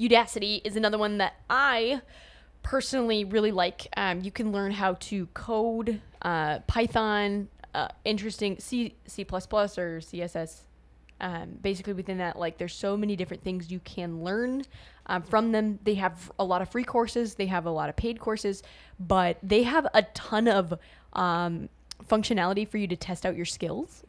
Udacity 0.00 0.60
is 0.64 0.74
another 0.74 0.98
one 0.98 1.18
that 1.18 1.34
I 1.48 2.00
personally 2.64 3.24
really 3.24 3.52
like. 3.52 3.86
Um, 3.96 4.22
you 4.22 4.32
can 4.32 4.50
learn 4.50 4.72
how 4.72 4.94
to 4.94 5.26
code 5.26 6.00
uh, 6.22 6.58
Python, 6.60 7.48
uh, 7.74 7.88
interesting 8.04 8.58
C, 8.58 8.96
C++ 9.06 9.22
or 9.22 9.26
CSS. 10.00 10.62
Um, 11.20 11.50
basically, 11.62 11.92
within 11.92 12.18
that, 12.18 12.36
like, 12.36 12.58
there's 12.58 12.74
so 12.74 12.96
many 12.96 13.14
different 13.14 13.44
things 13.44 13.70
you 13.70 13.78
can 13.80 14.24
learn 14.24 14.64
um, 15.06 15.22
from 15.22 15.52
them. 15.52 15.78
They 15.84 15.94
have 15.94 16.32
a 16.40 16.44
lot 16.44 16.60
of 16.60 16.68
free 16.68 16.82
courses, 16.82 17.34
they 17.36 17.46
have 17.46 17.66
a 17.66 17.70
lot 17.70 17.88
of 17.88 17.94
paid 17.94 18.18
courses, 18.18 18.64
but 18.98 19.38
they 19.40 19.62
have 19.62 19.86
a 19.94 20.02
ton 20.02 20.48
of 20.48 20.74
um, 21.12 21.68
functionality 22.08 22.66
for 22.68 22.78
you 22.78 22.88
to 22.88 22.96
test 22.96 23.24
out 23.24 23.36
your 23.36 23.46
skills 23.46 24.02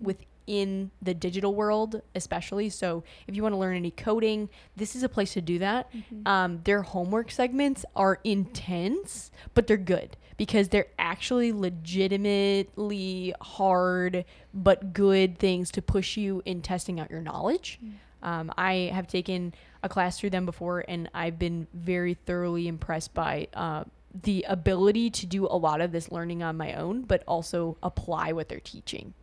within 0.48 0.92
the 1.02 1.14
digital 1.14 1.54
world, 1.54 2.02
especially. 2.14 2.70
So, 2.70 3.04
if 3.28 3.36
you 3.36 3.44
want 3.44 3.54
to 3.54 3.58
learn 3.58 3.76
any 3.76 3.92
coding, 3.92 4.50
this 4.76 4.96
is 4.96 5.04
a 5.04 5.10
place 5.10 5.34
to 5.34 5.42
do 5.42 5.60
that. 5.60 5.90
Um, 6.26 6.62
their 6.64 6.82
homework 6.82 7.32
segments 7.32 7.86
are 7.96 8.20
intense, 8.24 9.32
but 9.54 9.68
they're 9.68 9.78
good 9.78 10.18
because 10.38 10.70
they're 10.70 10.88
actually 11.00 11.54
legitimately 11.54 13.34
hard 13.42 14.26
but 14.54 14.94
good 14.94 15.38
things 15.40 15.72
to 15.72 15.82
push 15.82 16.18
you 16.18 16.42
in 16.46 16.62
testing 16.62 17.00
out 17.00 17.10
your 17.10 17.22
knowledge. 17.22 17.80
Um, 18.22 18.52
I 18.58 18.92
have 18.94 19.08
taken 19.08 19.54
a 19.84 19.90
class 19.90 20.20
through 20.20 20.32
them 20.32 20.46
before, 20.46 20.84
and 20.88 21.10
I've 21.14 21.38
been 21.40 21.68
very 21.74 22.16
thoroughly 22.16 22.68
impressed 22.68 23.14
by 23.14 23.48
uh, 23.54 23.84
the 24.24 24.46
ability 24.48 25.10
to 25.12 25.26
do 25.26 25.46
a 25.46 25.58
lot 25.58 25.80
of 25.80 25.92
this 25.92 26.12
learning 26.12 26.42
on 26.42 26.58
my 26.58 26.74
own, 26.74 27.04
but 27.04 27.24
also 27.28 27.78
apply 27.84 28.32
what 28.32 28.50
they're 28.50 28.60
teaching. 28.60 29.14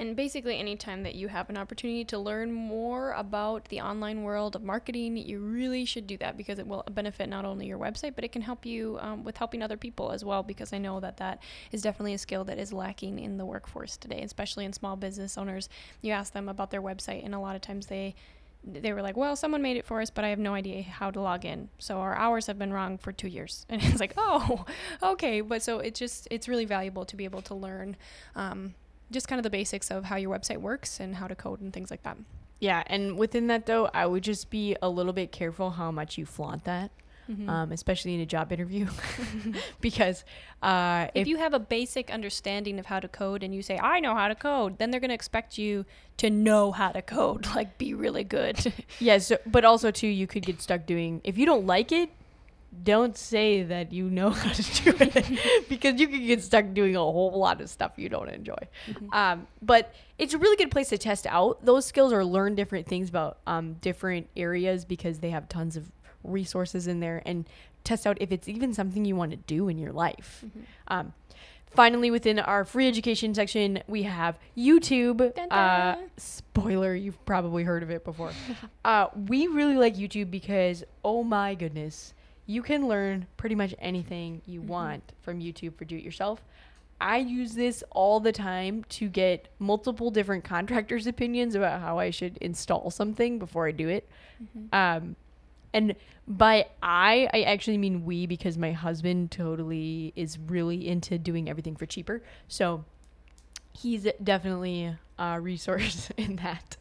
And 0.00 0.14
basically, 0.14 0.56
anytime 0.56 1.02
that 1.02 1.16
you 1.16 1.26
have 1.26 1.50
an 1.50 1.56
opportunity 1.56 2.04
to 2.04 2.18
learn 2.18 2.52
more 2.52 3.10
about 3.12 3.64
the 3.68 3.80
online 3.80 4.22
world 4.22 4.54
of 4.54 4.62
marketing, 4.62 5.16
you 5.16 5.40
really 5.40 5.84
should 5.84 6.06
do 6.06 6.16
that 6.18 6.36
because 6.36 6.60
it 6.60 6.68
will 6.68 6.84
benefit 6.92 7.28
not 7.28 7.44
only 7.44 7.66
your 7.66 7.78
website, 7.78 8.14
but 8.14 8.22
it 8.22 8.30
can 8.30 8.42
help 8.42 8.64
you 8.64 8.96
um, 9.00 9.24
with 9.24 9.36
helping 9.36 9.60
other 9.60 9.76
people 9.76 10.12
as 10.12 10.24
well. 10.24 10.44
Because 10.44 10.72
I 10.72 10.78
know 10.78 11.00
that 11.00 11.16
that 11.16 11.42
is 11.72 11.82
definitely 11.82 12.14
a 12.14 12.18
skill 12.18 12.44
that 12.44 12.58
is 12.58 12.72
lacking 12.72 13.18
in 13.18 13.38
the 13.38 13.44
workforce 13.44 13.96
today, 13.96 14.22
especially 14.22 14.64
in 14.64 14.72
small 14.72 14.94
business 14.94 15.36
owners. 15.36 15.68
You 16.00 16.12
ask 16.12 16.32
them 16.32 16.48
about 16.48 16.70
their 16.70 16.82
website, 16.82 17.24
and 17.24 17.34
a 17.34 17.40
lot 17.40 17.56
of 17.56 17.62
times 17.62 17.86
they 17.86 18.14
they 18.64 18.92
were 18.92 19.02
like, 19.02 19.16
"Well, 19.16 19.34
someone 19.34 19.62
made 19.62 19.78
it 19.78 19.84
for 19.84 20.00
us, 20.00 20.10
but 20.10 20.24
I 20.24 20.28
have 20.28 20.38
no 20.38 20.54
idea 20.54 20.82
how 20.82 21.10
to 21.10 21.20
log 21.20 21.44
in. 21.44 21.70
So 21.78 21.98
our 21.98 22.14
hours 22.14 22.46
have 22.46 22.58
been 22.58 22.72
wrong 22.72 22.98
for 22.98 23.10
two 23.10 23.28
years." 23.28 23.66
And 23.68 23.82
it's 23.82 23.98
like, 23.98 24.14
"Oh, 24.16 24.64
okay." 25.02 25.40
But 25.40 25.62
so 25.62 25.80
it's 25.80 25.98
just 25.98 26.28
it's 26.30 26.46
really 26.46 26.66
valuable 26.66 27.04
to 27.04 27.16
be 27.16 27.24
able 27.24 27.42
to 27.42 27.54
learn. 27.56 27.96
Um, 28.36 28.74
just 29.10 29.28
kind 29.28 29.38
of 29.38 29.42
the 29.42 29.50
basics 29.50 29.90
of 29.90 30.04
how 30.04 30.16
your 30.16 30.36
website 30.36 30.58
works 30.58 31.00
and 31.00 31.16
how 31.16 31.26
to 31.26 31.34
code 31.34 31.60
and 31.60 31.72
things 31.72 31.90
like 31.90 32.02
that. 32.02 32.16
Yeah, 32.60 32.82
and 32.86 33.16
within 33.16 33.46
that 33.48 33.66
though, 33.66 33.88
I 33.94 34.06
would 34.06 34.22
just 34.24 34.50
be 34.50 34.76
a 34.82 34.88
little 34.88 35.12
bit 35.12 35.32
careful 35.32 35.70
how 35.70 35.90
much 35.90 36.18
you 36.18 36.26
flaunt 36.26 36.64
that, 36.64 36.90
Mm-hmm. 37.30 37.46
um, 37.46 37.72
especially 37.72 38.14
in 38.14 38.20
a 38.20 38.26
job 38.26 38.52
interview, 38.52 38.86
because 39.82 40.24
uh, 40.62 41.08
if, 41.14 41.28
you 41.28 41.36
have 41.36 41.52
a 41.52 41.58
basic 41.58 42.10
understanding 42.10 42.78
of 42.78 42.86
how 42.86 43.00
to 43.00 43.06
code 43.06 43.42
and 43.42 43.54
you 43.54 43.60
say 43.60 43.78
I 43.78 44.00
know 44.00 44.14
how 44.14 44.28
to 44.28 44.34
code, 44.34 44.78
then 44.78 44.90
they're 44.90 44.98
going 44.98 45.10
to 45.10 45.14
expect 45.14 45.58
you 45.58 45.84
to 46.16 46.30
know 46.30 46.72
how 46.72 46.90
to 46.90 47.02
code, 47.02 47.46
like 47.54 47.76
be 47.76 47.92
really 47.92 48.24
good. 48.24 48.72
Yes, 48.98 49.30
but 49.44 49.66
also 49.66 49.90
too, 49.90 50.06
you 50.08 50.26
could 50.26 50.46
get 50.46 50.62
stuck 50.62 50.86
doing. 50.86 51.20
If 51.22 51.36
you 51.36 51.44
don't 51.44 51.66
like 51.66 51.92
it, 51.92 52.08
don't 52.84 53.16
say 53.16 53.62
that 53.62 53.92
you 53.92 54.10
know 54.10 54.30
how 54.42 54.52
to 54.52 54.82
do 54.82 54.94
it 55.00 55.68
because 55.68 56.00
you 56.00 56.08
could 56.08 56.26
get 56.26 56.42
stuck 56.42 56.72
doing 56.74 56.96
a 56.96 57.00
whole 57.00 57.38
lot 57.38 57.60
of 57.60 57.70
stuff 57.70 57.92
you 57.96 58.08
don't 58.08 58.28
enjoy. 58.28 58.58
Um, 59.12 59.46
but 59.62 59.94
it's 60.18 60.34
a 60.34 60.38
really 60.38 60.56
good 60.56 60.70
place 60.70 60.88
to 60.90 60.98
test 60.98 61.26
out 61.26 61.64
those 61.64 61.86
skills 61.86 62.12
or 62.12 62.24
learn 62.24 62.54
different 62.54 62.86
things 62.86 63.08
about 63.08 63.38
um, 63.46 63.74
different 63.74 64.28
areas 64.36 64.84
because 64.84 65.20
they 65.20 65.30
have 65.30 65.48
tons 65.48 65.76
of 65.76 65.90
resources 66.24 66.86
in 66.86 67.00
there 67.00 67.22
and 67.24 67.48
test 67.84 68.06
out 68.06 68.18
if 68.20 68.32
it's 68.32 68.48
even 68.48 68.74
something 68.74 69.04
you 69.04 69.16
want 69.16 69.30
to 69.30 69.36
do 69.36 69.68
in 69.68 69.78
your 69.78 69.92
life. 69.92 70.44
Um, 70.88 71.14
finally, 71.70 72.10
within 72.10 72.38
our 72.38 72.64
free 72.64 72.88
education 72.88 73.34
section, 73.34 73.82
we 73.86 74.02
have 74.02 74.38
YouTube. 74.56 75.34
Dun 75.34 75.50
Uh, 75.50 75.96
spoiler, 76.16 76.94
you've 76.94 77.24
probably 77.24 77.64
heard 77.64 77.82
of 77.82 77.90
it 77.90 78.04
before. 78.04 78.32
uh, 78.84 79.08
we 79.26 79.46
really 79.46 79.76
like 79.76 79.96
YouTube 79.96 80.30
because, 80.30 80.84
oh 81.04 81.22
my 81.22 81.54
goodness, 81.54 82.12
you 82.48 82.62
can 82.62 82.88
learn 82.88 83.26
pretty 83.36 83.54
much 83.54 83.74
anything 83.78 84.40
you 84.46 84.62
want 84.62 85.12
from 85.20 85.38
YouTube 85.38 85.76
for 85.76 85.84
do 85.84 85.96
it 85.96 86.02
yourself. 86.02 86.42
I 86.98 87.18
use 87.18 87.52
this 87.52 87.84
all 87.90 88.20
the 88.20 88.32
time 88.32 88.84
to 88.88 89.08
get 89.08 89.48
multiple 89.58 90.10
different 90.10 90.44
contractors' 90.44 91.06
opinions 91.06 91.54
about 91.54 91.80
how 91.80 91.98
I 91.98 92.10
should 92.10 92.38
install 92.38 92.90
something 92.90 93.38
before 93.38 93.68
I 93.68 93.72
do 93.72 93.88
it. 93.88 94.08
Um, 94.72 95.14
and 95.74 95.94
by 96.26 96.66
I, 96.82 97.28
I 97.34 97.42
actually 97.42 97.76
mean 97.76 98.06
we 98.06 98.26
because 98.26 98.56
my 98.56 98.72
husband 98.72 99.30
totally 99.30 100.14
is 100.16 100.38
really 100.38 100.88
into 100.88 101.18
doing 101.18 101.50
everything 101.50 101.76
for 101.76 101.84
cheaper. 101.84 102.22
So 102.48 102.84
he's 103.72 104.06
definitely 104.22 104.94
a 105.18 105.40
resource 105.40 106.10
in 106.16 106.36
that. 106.36 106.76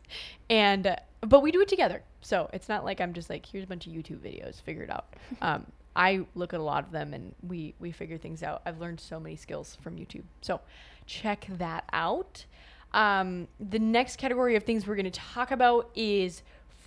And 0.50 0.88
uh, 0.88 0.96
but 1.22 1.42
we 1.42 1.52
do 1.52 1.62
it 1.62 1.68
together. 1.68 2.04
So 2.22 2.50
it's 2.54 2.70
not 2.70 2.86
like 2.86 3.02
I'm 3.02 3.14
just 3.14 3.30
like 3.30 3.46
here's 3.46 3.64
a 3.64 3.68
bunch 3.68 3.88
of 3.88 3.94
YouTube 3.94 4.20
videos, 4.20 4.62
figure 4.62 4.84
it 4.84 4.90
out. 4.90 5.06
Um, 5.42 5.66
I 5.96 6.26
look 6.36 6.54
at 6.54 6.60
a 6.60 6.64
lot 6.64 6.86
of 6.86 6.92
them 6.92 7.14
and 7.16 7.34
we 7.42 7.74
we 7.80 7.92
figure 7.92 8.18
things 8.18 8.44
out. 8.44 8.62
I've 8.66 8.80
learned 8.80 9.00
so 9.00 9.20
many 9.20 9.36
skills 9.36 9.78
from 9.82 9.96
YouTube. 9.96 10.24
So 10.42 10.62
check 11.08 11.48
that 11.58 11.86
out. 11.92 12.46
Um, 12.94 13.48
the 13.60 13.80
next 13.80 14.18
category 14.18 14.56
of 14.56 14.64
things 14.64 14.88
we're 14.88 14.96
going 14.96 15.12
to 15.12 15.12
talk 15.12 15.52
about 15.52 15.90
is 15.96 16.44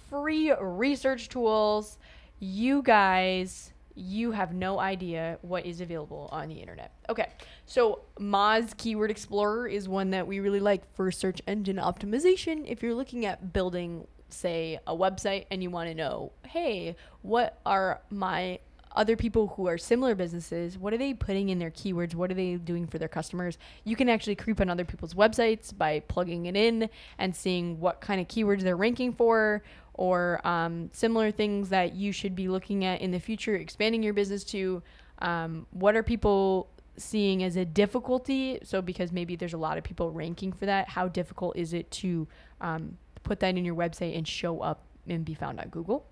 free 0.08 0.52
research 0.60 1.28
tools. 1.28 1.98
You 2.38 2.82
guys, 2.82 3.72
you 4.00 4.30
have 4.32 4.54
no 4.54 4.80
idea 4.80 5.38
what 5.42 5.66
is 5.66 5.80
available 5.80 6.28
on 6.32 6.48
the 6.48 6.54
internet. 6.54 6.92
Okay, 7.08 7.28
so 7.66 8.00
Moz 8.18 8.76
Keyword 8.76 9.10
Explorer 9.10 9.68
is 9.68 9.88
one 9.88 10.10
that 10.10 10.26
we 10.26 10.40
really 10.40 10.60
like 10.60 10.82
for 10.94 11.10
search 11.12 11.42
engine 11.46 11.76
optimization. 11.76 12.64
If 12.66 12.82
you're 12.82 12.94
looking 12.94 13.26
at 13.26 13.52
building, 13.52 14.06
say, 14.30 14.78
a 14.86 14.96
website 14.96 15.46
and 15.50 15.62
you 15.62 15.70
want 15.70 15.88
to 15.90 15.94
know, 15.94 16.32
hey, 16.46 16.96
what 17.22 17.60
are 17.66 18.00
my 18.10 18.60
other 18.96 19.16
people 19.16 19.48
who 19.48 19.68
are 19.68 19.78
similar 19.78 20.14
businesses, 20.14 20.76
what 20.76 20.92
are 20.92 20.98
they 20.98 21.14
putting 21.14 21.50
in 21.50 21.58
their 21.58 21.70
keywords? 21.70 22.14
What 22.14 22.30
are 22.30 22.34
they 22.34 22.56
doing 22.56 22.86
for 22.86 22.98
their 22.98 23.08
customers? 23.08 23.56
You 23.84 23.94
can 23.94 24.08
actually 24.08 24.34
creep 24.34 24.60
on 24.60 24.68
other 24.68 24.84
people's 24.84 25.14
websites 25.14 25.76
by 25.76 26.00
plugging 26.00 26.46
it 26.46 26.56
in 26.56 26.88
and 27.18 27.36
seeing 27.36 27.78
what 27.78 28.00
kind 28.00 28.20
of 28.20 28.26
keywords 28.26 28.62
they're 28.62 28.76
ranking 28.76 29.12
for 29.12 29.62
or 30.00 30.40
um, 30.48 30.88
similar 30.94 31.30
things 31.30 31.68
that 31.68 31.94
you 31.94 32.10
should 32.10 32.34
be 32.34 32.48
looking 32.48 32.86
at 32.86 33.02
in 33.02 33.10
the 33.10 33.20
future, 33.20 33.54
expanding 33.54 34.02
your 34.02 34.14
business 34.14 34.44
to. 34.44 34.82
Um, 35.18 35.66
what 35.72 35.94
are 35.94 36.02
people 36.02 36.70
seeing 36.96 37.42
as 37.42 37.56
a 37.56 37.66
difficulty? 37.66 38.58
So, 38.62 38.80
because 38.80 39.12
maybe 39.12 39.36
there's 39.36 39.52
a 39.52 39.58
lot 39.58 39.76
of 39.76 39.84
people 39.84 40.10
ranking 40.10 40.52
for 40.52 40.64
that, 40.64 40.88
how 40.88 41.08
difficult 41.08 41.54
is 41.54 41.74
it 41.74 41.90
to 41.90 42.26
um, 42.62 42.96
put 43.24 43.40
that 43.40 43.58
in 43.58 43.64
your 43.66 43.74
website 43.74 44.16
and 44.16 44.26
show 44.26 44.60
up 44.60 44.86
and 45.06 45.22
be 45.22 45.34
found 45.34 45.60
on 45.60 45.68
Google? 45.68 46.06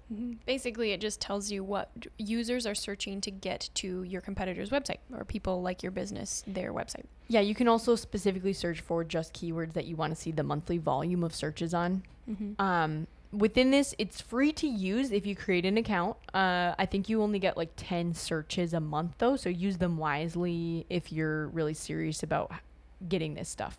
Basically, 0.45 0.93
it 0.93 1.01
just 1.01 1.19
tells 1.23 1.51
you 1.51 1.65
what 1.65 1.91
users 2.19 2.67
are 2.67 2.75
searching 2.75 3.23
to 3.23 3.31
get 3.31 3.71
to 3.77 4.03
your 4.03 4.21
competitor's 4.21 4.69
website 4.69 4.99
or 5.17 5.25
people 5.25 5.63
like 5.63 5.83
your 5.83 5.93
business, 5.93 6.45
their 6.47 6.75
website. 6.75 7.07
Yeah, 7.29 7.41
you 7.41 7.55
can 7.55 7.69
also 7.69 7.97
specifically 7.97 8.53
search 8.53 8.81
for 8.81 9.03
just 9.03 9.33
keywords 9.33 9.73
that 9.73 9.87
you 9.87 9.97
want 9.97 10.15
to 10.15 10.21
see 10.21 10.31
the 10.31 10.43
monthly 10.43 10.77
volume 10.77 11.25
of 11.25 11.35
searches 11.35 11.73
on. 11.73 12.03
Um, 12.59 13.07
within 13.33 13.71
this, 13.71 13.95
it's 13.99 14.21
free 14.21 14.53
to 14.53 14.67
use 14.67 15.13
if 15.13 15.27
you 15.27 15.37
create 15.37 15.65
an 15.67 15.77
account. 15.77 16.17
Uh, 16.33 16.75
I 16.79 16.87
think 16.87 17.09
you 17.09 17.23
only 17.23 17.39
get 17.39 17.57
like 17.57 17.71
10 17.77 18.15
searches 18.15 18.73
a 18.73 18.81
month 18.81 19.15
though, 19.19 19.37
so 19.37 19.49
use 19.49 19.79
them 19.79 19.99
wisely 19.99 20.87
if 20.89 21.13
you're 21.13 21.49
really 21.49 21.75
serious 21.75 22.23
about 22.23 22.53
getting 23.09 23.35
this 23.35 23.49
stuff. 23.49 23.79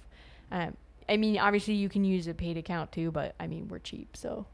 Um, 0.51 0.75
I 1.07 1.17
mean, 1.17 1.37
obviously 1.37 1.73
you 1.73 1.89
can 1.89 2.03
use 2.03 2.27
a 2.27 2.33
paid 2.33 2.57
account 2.57 2.91
too, 2.91 3.11
but 3.11 3.35
I 3.39 3.47
mean, 3.47 3.67
we're 3.67 3.79
cheap, 3.79 4.15
so 4.15 4.45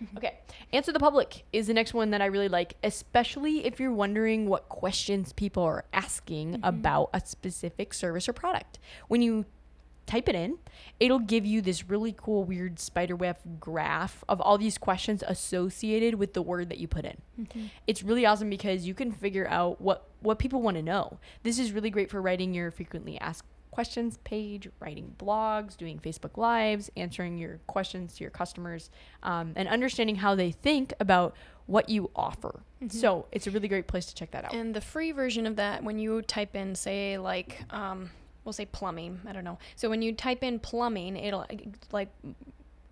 Okay. 0.16 0.38
Answer 0.72 0.92
the 0.92 1.00
public 1.00 1.44
is 1.52 1.66
the 1.66 1.74
next 1.74 1.94
one 1.94 2.10
that 2.10 2.22
I 2.22 2.26
really 2.26 2.48
like, 2.48 2.74
especially 2.82 3.64
if 3.66 3.80
you're 3.80 3.92
wondering 3.92 4.48
what 4.48 4.68
questions 4.68 5.32
people 5.32 5.62
are 5.62 5.84
asking 5.92 6.60
about 6.62 7.10
a 7.12 7.20
specific 7.24 7.92
service 7.92 8.28
or 8.28 8.32
product. 8.32 8.78
When 9.08 9.22
you 9.22 9.46
type 10.10 10.28
it 10.28 10.34
in, 10.34 10.58
it'll 10.98 11.20
give 11.20 11.46
you 11.46 11.62
this 11.62 11.88
really 11.88 12.14
cool, 12.16 12.44
weird 12.44 12.78
spiderweb 12.78 13.36
graph 13.60 14.24
of 14.28 14.40
all 14.40 14.58
these 14.58 14.76
questions 14.76 15.22
associated 15.26 16.14
with 16.16 16.34
the 16.34 16.42
word 16.42 16.68
that 16.68 16.78
you 16.78 16.88
put 16.88 17.04
in. 17.04 17.16
It's 17.86 18.02
really 18.02 18.26
awesome 18.26 18.50
because 18.50 18.86
you 18.86 18.94
can 18.94 19.12
figure 19.12 19.46
out 19.48 19.80
what 19.80 20.08
what 20.20 20.38
people 20.38 20.60
want 20.60 20.76
to 20.76 20.82
know. 20.82 21.18
This 21.42 21.58
is 21.58 21.72
really 21.72 21.90
great 21.90 22.10
for 22.10 22.20
writing 22.20 22.52
your 22.52 22.70
frequently 22.70 23.18
asked 23.20 23.46
questions 23.70 24.18
page, 24.24 24.68
writing 24.80 25.14
blogs, 25.16 25.76
doing 25.76 25.98
Facebook 25.98 26.36
Lives, 26.36 26.90
answering 26.96 27.38
your 27.38 27.60
questions 27.68 28.14
to 28.16 28.24
your 28.24 28.30
customers, 28.30 28.90
um, 29.22 29.52
and 29.56 29.68
understanding 29.68 30.16
how 30.16 30.34
they 30.34 30.50
think 30.50 30.92
about 31.00 31.34
what 31.66 31.88
you 31.88 32.10
offer. 32.16 32.60
So 32.88 33.26
it's 33.32 33.46
a 33.46 33.50
really 33.50 33.68
great 33.68 33.86
place 33.86 34.06
to 34.06 34.14
check 34.14 34.32
that 34.32 34.44
out. 34.44 34.52
And 34.54 34.74
the 34.74 34.80
free 34.80 35.12
version 35.12 35.46
of 35.46 35.56
that, 35.56 35.84
when 35.84 35.98
you 35.98 36.20
type 36.22 36.56
in, 36.56 36.74
say, 36.74 37.16
like, 37.16 37.62
um, 37.70 38.10
we'll 38.44 38.52
say 38.52 38.66
plumbing, 38.66 39.20
I 39.26 39.32
don't 39.32 39.44
know. 39.44 39.58
So 39.76 39.90
when 39.90 40.02
you 40.02 40.12
type 40.12 40.42
in 40.42 40.58
plumbing, 40.58 41.16
it'll 41.16 41.46
like 41.92 42.08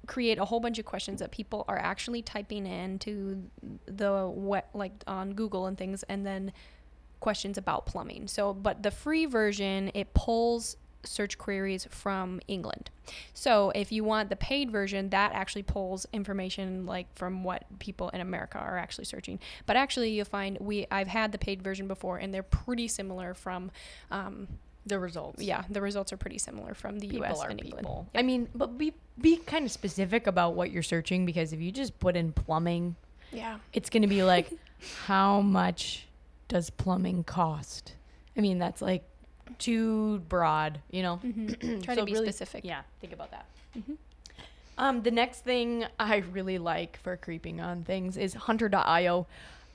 create 0.07 0.39
a 0.39 0.45
whole 0.45 0.59
bunch 0.59 0.79
of 0.79 0.85
questions 0.85 1.21
that 1.21 1.31
people 1.31 1.65
are 1.69 1.79
actually 1.79 2.23
typing 2.23 2.67
into 2.67 3.43
the 3.87 4.27
what 4.27 4.69
like 4.75 4.93
on 5.07 5.35
Google 5.35 5.67
and 5.67 5.79
things, 5.79 6.03
and 6.05 6.27
then 6.27 6.53
questions 7.21 7.59
about 7.59 7.87
plumbing. 7.87 8.27
So, 8.29 8.53
but 8.53 8.83
the 8.83 8.91
free 8.91 9.27
version, 9.27 9.91
it 9.95 10.15
pulls 10.15 10.77
search 11.05 11.39
queries 11.39 11.87
from 11.91 12.41
England. 12.49 12.91
So, 13.33 13.71
if 13.75 13.93
you 13.93 14.05
want 14.05 14.31
the 14.31 14.37
paid 14.37 14.71
version, 14.71 15.11
that 15.11 15.33
actually 15.33 15.63
pulls 15.63 16.07
information 16.13 16.87
like 16.87 17.13
from 17.15 17.45
what 17.45 17.65
people 17.79 18.09
in 18.11 18.21
America 18.21 18.59
are 18.59 18.79
actually 18.79 19.05
searching. 19.05 19.39
But 19.67 19.77
actually, 19.77 20.11
you'll 20.11 20.25
find 20.25 20.59
we 20.61 20.87
I've 20.91 21.09
had 21.09 21.33
the 21.33 21.39
paid 21.39 21.63
version 21.63 21.87
before, 21.87 22.19
and 22.19 22.33
they're 22.33 22.43
pretty 22.43 22.89
similar 22.89 23.35
from. 23.35 23.71
Um, 24.11 24.49
the 24.89 24.99
results. 24.99 25.43
yeah, 25.43 25.65
the 25.71 25.81
results 25.81 26.13
are 26.13 26.17
pretty 26.17 26.39
similar 26.39 26.75
from 26.75 26.99
the 26.99 27.09
people 27.09 27.27
U.S. 27.27 27.41
and 27.43 27.61
England. 27.61 27.79
people. 27.87 28.07
I 28.15 28.23
mean, 28.23 28.49
but 28.55 28.77
be 28.79 28.95
be 29.21 29.37
kind 29.39 29.65
of 29.65 29.71
specific 29.73 30.27
about 30.27 30.55
what 30.55 30.71
you're 30.71 30.83
searching 30.83 31.27
because 31.27 31.53
if 31.53 31.61
you 31.61 31.73
just 31.73 31.99
put 31.99 32.17
in 32.17 32.33
plumbing, 32.33 32.95
Yeah. 33.33 33.59
it's 33.73 33.91
going 33.91 34.03
to 34.03 34.09
be 34.09 34.23
like, 34.23 34.53
how 35.07 35.41
much 35.41 36.07
does 36.49 36.71
plumbing 36.71 37.25
cost? 37.25 37.95
I 38.37 38.41
mean, 38.41 38.59
that's 38.59 38.81
like 38.81 39.03
too 39.59 40.19
broad, 40.29 40.81
you 40.91 41.03
know. 41.03 41.21
Mm-hmm. 41.25 41.81
Try 41.83 41.95
So 41.95 42.01
to 42.03 42.07
be 42.07 42.13
really- 42.13 42.27
specific. 42.27 42.65
Yeah, 42.65 42.83
think 43.01 43.13
about 43.13 43.31
that. 43.33 43.47
Mhm. 43.77 43.97
Um, 44.79 45.03
the 45.03 45.11
next 45.11 45.41
thing 45.43 45.85
I 45.99 46.19
really 46.19 46.59
like 46.59 46.99
for 46.99 47.17
creeping 47.17 47.61
on 47.61 47.83
things 47.83 48.17
is 48.17 48.35
Hunter.io. 48.35 49.27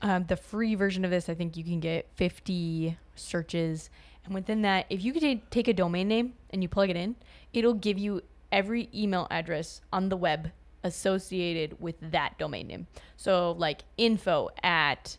Um, 0.01 0.23
the 0.27 0.37
free 0.37 0.75
version 0.75 1.03
of 1.03 1.11
this, 1.11 1.27
I 1.27 1.33
think 1.33 1.57
you 1.57 1.63
can 1.65 1.81
get 1.81 2.07
50 2.15 2.97
searches. 3.15 3.89
And 4.25 4.33
within 4.33 4.61
that, 4.61 4.85
if 4.89 5.03
you 5.03 5.13
could 5.13 5.51
take 5.51 5.67
a 5.67 5.73
domain 5.73 6.07
name 6.07 6.33
and 6.49 6.61
you 6.61 6.69
plug 6.69 6.89
it 6.89 6.95
in, 6.95 7.15
it'll 7.51 7.73
give 7.73 7.97
you 7.97 8.21
every 8.51 8.89
email 8.93 9.27
address 9.29 9.81
on 9.91 10.09
the 10.09 10.17
web 10.17 10.51
associated 10.83 11.79
with 11.81 11.95
that 12.11 12.37
domain 12.37 12.67
name. 12.67 12.87
So, 13.17 13.51
like 13.53 13.83
info 13.97 14.49
at 14.63 15.17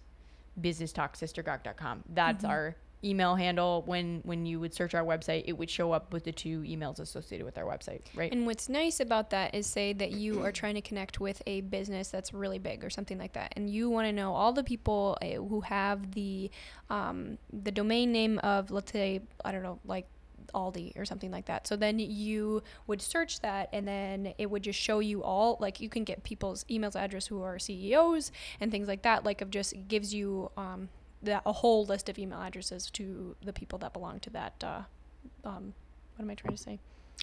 businesstalksistergawk.com. 0.60 2.04
That's 2.10 2.44
mm-hmm. 2.44 2.50
our 2.50 2.76
email 3.04 3.34
handle. 3.34 3.82
When 3.86 4.20
when 4.24 4.46
you 4.46 4.60
would 4.60 4.74
search 4.74 4.94
our 4.94 5.04
website, 5.04 5.44
it 5.46 5.52
would 5.52 5.70
show 5.70 5.92
up 5.92 6.12
with 6.12 6.24
the 6.24 6.32
two 6.32 6.60
emails 6.60 7.00
associated 7.00 7.44
with 7.44 7.58
our 7.58 7.64
website, 7.64 8.02
right? 8.14 8.32
And 8.32 8.46
what's 8.46 8.68
nice 8.68 9.00
about 9.00 9.30
that 9.30 9.54
is 9.54 9.66
say 9.66 9.92
that 9.94 10.12
you 10.12 10.42
are 10.42 10.52
trying 10.52 10.74
to 10.74 10.80
connect 10.80 11.20
with 11.20 11.42
a 11.46 11.60
business 11.62 12.08
that's 12.08 12.32
really 12.32 12.58
big 12.58 12.84
or 12.84 12.90
something 12.90 13.18
like 13.18 13.34
that, 13.34 13.52
and 13.56 13.68
you 13.68 13.90
want 13.90 14.06
to 14.08 14.12
know 14.12 14.34
all 14.34 14.52
the 14.52 14.64
people 14.64 15.18
uh, 15.20 15.26
who 15.26 15.60
have 15.60 16.12
the 16.12 16.50
um, 16.90 17.38
the 17.52 17.70
domain 17.70 18.12
name 18.12 18.38
of 18.38 18.70
let's 18.70 18.92
say 18.92 19.20
I 19.44 19.52
don't 19.52 19.62
know 19.62 19.80
like 19.84 20.06
Aldi 20.54 20.96
or 20.96 21.04
something 21.04 21.30
like 21.30 21.46
that. 21.46 21.66
So 21.66 21.76
then 21.76 21.98
you 21.98 22.62
would 22.86 23.02
search 23.02 23.40
that, 23.40 23.68
and 23.72 23.86
then 23.86 24.34
it 24.38 24.50
would 24.50 24.62
just 24.62 24.78
show 24.78 25.00
you 25.00 25.22
all 25.22 25.56
like 25.60 25.80
you 25.80 25.88
can 25.88 26.04
get 26.04 26.22
people's 26.22 26.64
emails 26.64 26.96
address 26.96 27.26
who 27.26 27.42
are 27.42 27.58
CEOs 27.58 28.32
and 28.60 28.70
things 28.70 28.88
like 28.88 29.02
that. 29.02 29.24
Like 29.24 29.40
of 29.40 29.50
just 29.50 29.74
gives 29.88 30.14
you 30.14 30.50
um, 30.56 30.88
that 31.24 31.42
a 31.46 31.52
whole 31.52 31.84
list 31.84 32.08
of 32.08 32.18
email 32.18 32.40
addresses 32.40 32.90
to 32.92 33.36
the 33.44 33.52
people 33.52 33.78
that 33.80 33.92
belong 33.92 34.20
to 34.20 34.30
that. 34.30 34.62
Uh, 34.62 34.82
um, 35.44 35.74
what 36.16 36.24
am 36.24 36.30
I 36.30 36.34
trying 36.34 36.56
to 36.56 36.62
say? 36.62 36.78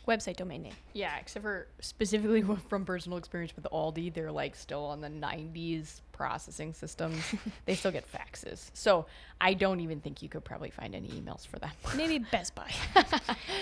Website 0.08 0.38
domain 0.38 0.64
name. 0.64 0.74
Yeah, 0.94 1.16
except 1.20 1.44
for 1.44 1.68
specifically 1.80 2.44
from 2.70 2.86
personal 2.86 3.20
experience 3.20 3.56
with 3.56 3.68
Aldi, 3.72 4.14
they're 4.14 4.32
like 4.32 4.56
still 4.56 4.84
on 4.86 5.00
the 5.00 5.10
90s 5.10 6.02
processing 6.12 6.74
systems. 6.74 7.24
they 7.66 7.76
still 7.76 7.92
get 7.92 8.12
faxes. 8.12 8.72
So 8.74 9.06
I 9.40 9.54
don't 9.54 9.80
even 9.80 10.00
think 10.00 10.24
you 10.24 10.30
could 10.30 10.44
probably 10.44 10.72
find 10.72 10.96
any 10.96 11.10
emails 11.10 11.46
for 11.46 11.60
them. 11.60 11.70
Maybe 11.96 12.18
Best 12.18 12.56
Buy. 12.56 12.72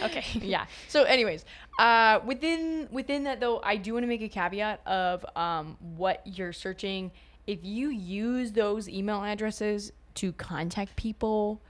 okay. 0.04 0.23
yeah. 0.41 0.65
So, 0.88 1.04
anyways, 1.04 1.43
uh, 1.78 2.21
within 2.25 2.88
within 2.89 3.25
that 3.25 3.41
though, 3.41 3.60
I 3.62 3.75
do 3.75 3.93
want 3.93 4.04
to 4.04 4.08
make 4.08 4.21
a 4.21 4.30
caveat 4.30 4.86
of 4.88 5.25
um, 5.36 5.78
what 5.97 6.21
you're 6.25 6.54
searching. 6.54 7.12
If 7.47 7.60
you 7.63 7.89
use 7.89 8.54
those 8.54 8.88
email 8.88 9.23
addresses 9.23 9.91
to 10.19 10.34
contact 10.34 10.95
people, 10.97 11.62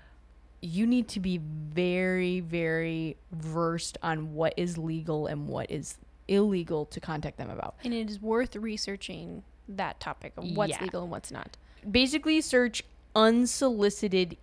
you 0.62 0.88
need 0.88 1.08
to 1.10 1.20
be 1.20 1.38
very, 1.38 2.40
very 2.40 3.16
versed 3.32 3.98
on 4.02 4.34
what 4.34 4.54
is 4.58 4.76
legal 4.78 5.28
and 5.28 5.48
what 5.48 5.70
is 5.70 5.98
illegal 6.28 6.86
to 6.88 7.00
contact 7.00 7.38
them 7.38 7.50
about. 7.52 7.76
And 7.84 7.94
it 7.94 8.10
is 8.10 8.20
worth 8.20 8.56
researching 8.56 9.44
that 9.68 10.00
topic 10.00 10.34
of 10.36 10.46
what's 10.56 10.72
Yeah. 10.72 10.82
legal 10.84 11.04
and 11.04 11.12
what's 11.12 11.32
not. 11.32 11.58
basically 11.90 12.42
search 12.42 12.84
unsolicited 13.16 14.36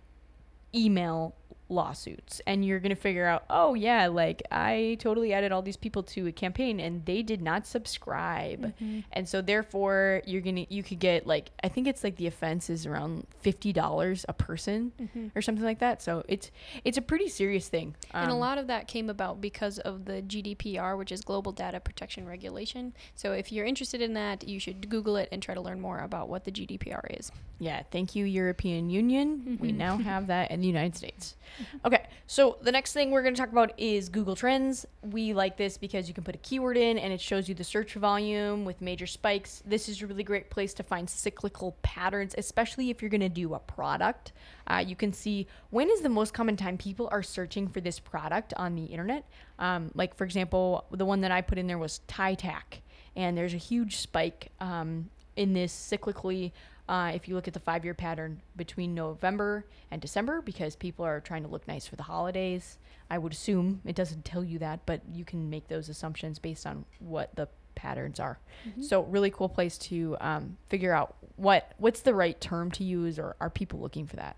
email 0.73 1.35
lawsuits 1.69 2.41
and 2.47 2.63
you're 2.65 2.79
going 2.79 2.89
to 2.95 2.95
figure 3.01 3.25
out 3.25 3.43
oh 3.49 3.73
yeah 3.73 4.07
like 4.07 4.41
i 4.51 4.97
totally 4.99 5.33
added 5.33 5.51
all 5.51 5.61
these 5.61 5.77
people 5.77 6.01
to 6.03 6.27
a 6.27 6.31
campaign 6.31 6.79
and 6.79 7.05
they 7.05 7.21
did 7.21 7.41
not 7.41 7.65
subscribe 7.67 8.73
and 9.11 9.27
so 9.27 9.41
therefore 9.41 10.21
you're 10.25 10.41
going 10.41 10.55
to 10.55 10.73
you 10.73 10.81
could 10.83 10.99
get 10.99 11.27
like 11.27 11.51
i 11.63 11.67
think 11.67 11.87
it's 11.87 12.03
like 12.03 12.15
the 12.17 12.27
offense 12.27 12.69
is 12.69 12.85
around 12.85 13.25
$50 13.43 14.25
a 14.29 14.33
person 14.33 14.91
or 15.35 15.41
something 15.41 15.63
like 15.65 15.79
that 15.79 16.01
so 16.01 16.23
it's 16.27 16.51
it's 16.83 16.97
a 16.97 17.01
pretty 17.01 17.27
serious 17.29 17.67
thing 17.67 17.95
and 18.13 18.29
a 18.31 18.33
Um, 18.33 18.39
lot 18.39 18.57
of 18.57 18.67
that 18.67 18.87
came 18.87 19.09
about 19.09 19.41
because 19.41 19.79
of 19.79 20.05
the 20.05 20.21
GDPR, 20.21 20.97
which 20.97 21.11
is 21.11 21.21
Global 21.21 21.51
Data 21.51 21.79
Protection 21.79 22.25
Regulation. 22.25 22.93
So 23.15 23.33
if 23.33 23.51
you're 23.51 23.65
interested 23.65 24.01
in 24.01 24.13
that, 24.13 24.47
you 24.47 24.59
should 24.59 24.89
Google 24.89 25.15
it 25.17 25.29
and 25.31 25.41
try 25.41 25.53
to 25.55 25.61
learn 25.61 25.79
more 25.81 25.99
about 25.99 26.29
what 26.29 26.43
the 26.45 26.51
GDPR 26.51 27.19
is. 27.19 27.31
Yeah, 27.59 27.81
thank 27.91 28.15
you, 28.15 28.25
European 28.25 28.89
Union. 28.89 29.57
We 29.59 29.71
Mhm. 29.71 29.77
now 29.77 29.97
have 29.97 30.27
that 30.27 30.51
in 30.51 30.61
the 30.61 30.67
United 30.67 30.95
States. 30.95 31.35
Okay, 31.85 32.07
so 32.25 32.57
the 32.61 32.71
next 32.71 32.93
thing 32.93 33.11
we're 33.11 33.21
going 33.21 33.33
to 33.33 33.39
talk 33.39 33.51
about 33.51 33.71
is 33.77 34.09
Google 34.09 34.35
Trends. 34.35 34.85
We 35.01 35.33
like 35.33 35.57
this 35.57 35.77
because 35.77 36.07
you 36.07 36.13
can 36.13 36.23
put 36.23 36.35
a 36.35 36.39
keyword 36.39 36.77
in 36.77 36.97
and 36.97 37.13
it 37.13 37.21
shows 37.21 37.47
you 37.47 37.55
the 37.55 37.63
search 37.63 37.93
volume 37.93 38.65
with 38.65 38.81
major 38.81 39.07
spikes. 39.07 39.63
This 39.65 39.87
is 39.87 40.01
a 40.01 40.07
really 40.07 40.23
great 40.23 40.49
place 40.49 40.73
to 40.75 40.83
find 40.83 41.09
cyclical 41.09 41.77
patterns, 41.81 42.35
especially 42.37 42.89
if 42.89 43.01
you're 43.01 43.09
going 43.09 43.21
to 43.21 43.29
do 43.29 43.53
a 43.53 43.59
product. 43.59 44.33
Uh, 44.67 44.83
you 44.85 44.95
can 44.95 45.13
see 45.13 45.47
when 45.69 45.89
is 45.89 46.01
the 46.01 46.09
most 46.09 46.33
common 46.33 46.57
time 46.57 46.77
people 46.77 47.07
are 47.11 47.23
searching 47.23 47.67
for 47.67 47.79
this 47.79 47.99
product 47.99 48.53
on 48.57 48.75
the 48.75 48.85
internet. 48.85 49.25
Um, 49.59 49.91
like, 49.95 50.15
for 50.15 50.23
example, 50.23 50.85
the 50.91 51.05
one 51.05 51.21
that 51.21 51.31
I 51.31 51.41
put 51.41 51.57
in 51.57 51.67
there 51.67 51.77
was 51.77 51.99
tie 52.07 52.35
tack, 52.35 52.81
and 53.15 53.37
there's 53.37 53.53
a 53.53 53.57
huge 53.57 53.97
spike 53.97 54.51
um, 54.59 55.09
in 55.35 55.53
this 55.53 55.73
cyclically 55.73 56.51
uh, 56.87 57.11
if 57.13 57.27
you 57.27 57.35
look 57.35 57.47
at 57.47 57.53
the 57.53 57.59
five 57.59 57.83
year 57.83 57.93
pattern 57.93 58.41
between 58.55 58.93
November 58.95 59.65
and 59.91 60.01
December, 60.01 60.41
because 60.41 60.75
people 60.75 61.05
are 61.05 61.19
trying 61.19 61.43
to 61.43 61.49
look 61.49 61.67
nice 61.67 61.85
for 61.87 61.95
the 61.95 62.03
holidays. 62.03 62.77
I 63.09 63.17
would 63.17 63.31
assume 63.31 63.81
it 63.85 63.95
doesn't 63.95 64.25
tell 64.25 64.43
you 64.43 64.59
that, 64.59 64.85
but 64.85 65.01
you 65.13 65.23
can 65.25 65.49
make 65.49 65.67
those 65.67 65.89
assumptions 65.89 66.39
based 66.39 66.65
on 66.65 66.85
what 66.99 67.35
the 67.35 67.47
patterns 67.75 68.19
are. 68.19 68.39
So 68.81 69.03
really 69.03 69.29
cool 69.29 69.49
place 69.49 69.77
to 69.79 70.17
um, 70.19 70.57
figure 70.69 70.93
out 70.93 71.15
what 71.35 71.73
what's 71.77 72.01
the 72.01 72.13
right 72.15 72.39
term 72.41 72.71
to 72.71 72.83
use, 72.83 73.19
or 73.19 73.35
are 73.39 73.49
people 73.49 73.79
looking 73.79 74.07
for 74.07 74.15
that, 74.15 74.35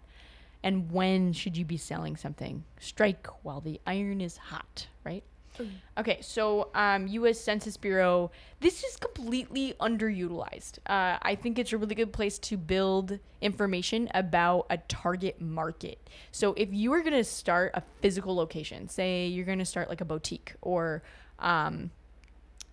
and 0.62 0.92
when 0.92 1.34
should 1.34 1.56
you 1.56 1.66
be 1.66 1.78
selling 1.78 2.18
something? 2.18 2.64
Strike 2.80 3.28
while 3.44 3.62
the 3.62 3.80
iron 3.88 4.22
is 4.22 4.38
hot, 4.38 4.88
right? 5.04 5.24
Okay, 5.98 6.20
so 6.22 6.70
um, 6.74 7.08
U.S. 7.08 7.40
Census 7.40 7.78
Bureau. 7.78 8.32
This 8.60 8.84
is 8.84 8.96
completely 8.96 9.74
underutilized. 9.80 10.80
Uh, 10.86 11.18
I 11.22 11.36
think 11.36 11.60
it's 11.60 11.74
a 11.74 11.78
really 11.78 11.96
good 11.96 12.14
place 12.14 12.40
to 12.40 12.58
build 12.58 13.20
information 13.42 14.10
about 14.14 14.68
a 14.70 14.78
target 14.78 15.42
market. 15.42 16.10
So 16.32 16.54
if 16.54 16.72
you 16.72 16.94
are 16.94 17.02
going 17.02 17.14
to 17.14 17.24
start 17.24 17.72
a 17.74 17.84
physical 18.02 18.36
location, 18.36 18.88
say 18.88 19.28
you're 19.28 19.46
going 19.46 19.60
to 19.60 19.66
start 19.66 19.90
like 19.90 20.02
a 20.02 20.06
boutique 20.06 20.56
or 20.62 21.04
um, 21.40 21.92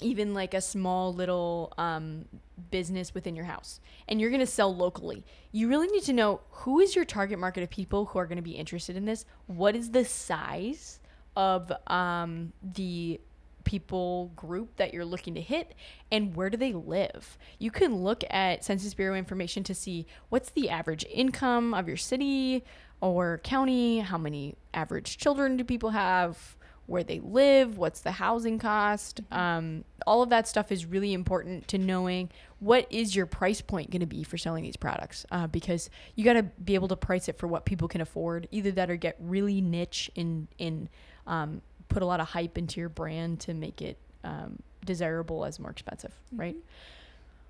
even 0.01 0.35
like 0.35 0.55
a 0.55 0.61
small 0.61 1.12
little 1.12 1.72
um, 1.79 2.27
business 2.70 3.14
within 3.14 3.35
your 3.35 3.44
house 3.44 3.81
and 4.09 4.20
you're 4.20 4.31
going 4.31 4.40
to 4.40 4.46
sell 4.46 4.75
locally 4.75 5.25
you 5.53 5.68
really 5.68 5.88
need 5.88 6.03
to 6.03 6.12
know 6.12 6.40
who 6.51 6.81
is 6.81 6.96
your 6.96 7.05
target 7.05 7.38
market 7.38 7.62
of 7.62 7.70
people 7.70 8.07
who 8.07 8.18
are 8.18 8.27
going 8.27 8.37
to 8.37 8.42
be 8.42 8.53
interested 8.53 8.96
in 8.96 9.05
this 9.05 9.25
what 9.46 9.77
is 9.77 9.90
the 9.90 10.05
size 10.05 11.01
of 11.37 11.72
um, 11.87 12.53
the 12.62 13.20
people 13.64 14.31
group 14.37 14.77
that 14.77 14.94
you're 14.94 15.05
looking 15.05 15.35
to 15.35 15.40
hit 15.40 15.75
and 16.11 16.35
where 16.35 16.49
do 16.49 16.57
they 16.57 16.72
live. 16.72 17.37
You 17.59 17.70
can 17.70 17.96
look 17.96 18.22
at 18.31 18.64
Census 18.64 18.94
Bureau 18.94 19.16
information 19.16 19.64
to 19.64 19.75
see 19.75 20.07
what's 20.29 20.51
the 20.51 20.70
average 20.70 21.05
income 21.12 21.75
of 21.75 21.88
your 21.88 21.96
city 21.96 22.64
or 23.01 23.40
county, 23.44 23.99
how 23.99 24.16
many 24.16 24.55
average 24.72 25.18
children 25.18 25.57
do 25.57 25.64
people 25.64 25.90
have, 25.90 26.57
where 26.87 27.03
they 27.03 27.18
live, 27.18 27.77
what's 27.77 28.01
the 28.01 28.12
housing 28.12 28.59
cost. 28.59 29.20
Um, 29.33 29.85
all 30.07 30.22
of 30.22 30.31
that 30.31 30.46
stuff 30.46 30.70
is 30.70 30.87
really 30.87 31.12
important 31.12 31.66
to 31.68 31.79
knowing 31.79 32.31
what 32.61 32.87
is 32.90 33.14
your 33.14 33.27
price 33.27 33.61
point 33.61 33.90
going 33.90 34.01
to 34.01 34.07
be 34.07 34.22
for 34.22 34.38
selling 34.38 34.62
these 34.62 34.77
products 34.77 35.27
uh, 35.33 35.49
because 35.49 35.90
you 36.14 36.25
got 36.25 36.35
to 36.35 36.44
be 36.44 36.75
able 36.75 36.88
to 36.88 36.96
price 36.96 37.29
it 37.29 37.38
for 37.38 37.49
what 37.49 37.64
people 37.64 37.88
can 37.88 38.01
afford 38.01 38.49
either 38.53 38.70
that 38.70 38.88
or 38.88 38.96
get 38.96 39.16
really 39.18 39.61
niche 39.61 40.11
in 40.14 40.46
in 40.59 40.88
um, 41.26 41.60
put 41.88 42.02
a 42.02 42.06
lot 42.06 42.20
of 42.20 42.28
hype 42.28 42.58
into 42.58 42.80
your 42.80 42.88
brand 42.88 43.40
to 43.40 43.54
make 43.54 43.82
it 43.82 43.98
um, 44.24 44.58
desirable 44.84 45.44
as 45.44 45.58
more 45.58 45.70
expensive 45.70 46.12
right 46.32 46.56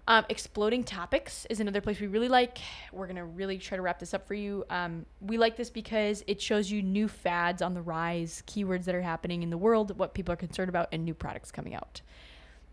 um, 0.08 0.24
exploding 0.28 0.84
topics 0.84 1.46
is 1.50 1.58
another 1.58 1.80
place 1.80 1.98
we 1.98 2.06
really 2.06 2.28
like. 2.28 2.58
We're 2.92 3.08
gonna 3.08 3.24
really 3.24 3.58
try 3.58 3.76
to 3.76 3.82
wrap 3.82 3.98
this 3.98 4.14
up 4.14 4.26
for 4.26 4.34
you. 4.34 4.64
Um, 4.70 5.04
we 5.20 5.36
like 5.36 5.56
this 5.56 5.68
because 5.68 6.22
it 6.28 6.40
shows 6.40 6.70
you 6.70 6.80
new 6.80 7.08
fads 7.08 7.60
on 7.60 7.74
the 7.74 7.82
rise, 7.82 8.42
keywords 8.46 8.84
that 8.84 8.94
are 8.94 9.02
happening 9.02 9.42
in 9.42 9.50
the 9.50 9.58
world, 9.58 9.98
what 9.98 10.14
people 10.14 10.32
are 10.32 10.36
concerned 10.36 10.68
about, 10.68 10.88
and 10.92 11.04
new 11.04 11.14
products 11.14 11.50
coming 11.50 11.74
out. 11.74 12.02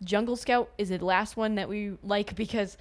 Jungle 0.04 0.36
Scout 0.36 0.70
is 0.78 0.90
the 0.90 1.04
last 1.04 1.36
one 1.36 1.56
that 1.56 1.68
we 1.68 1.94
like 2.04 2.36
because 2.36 2.78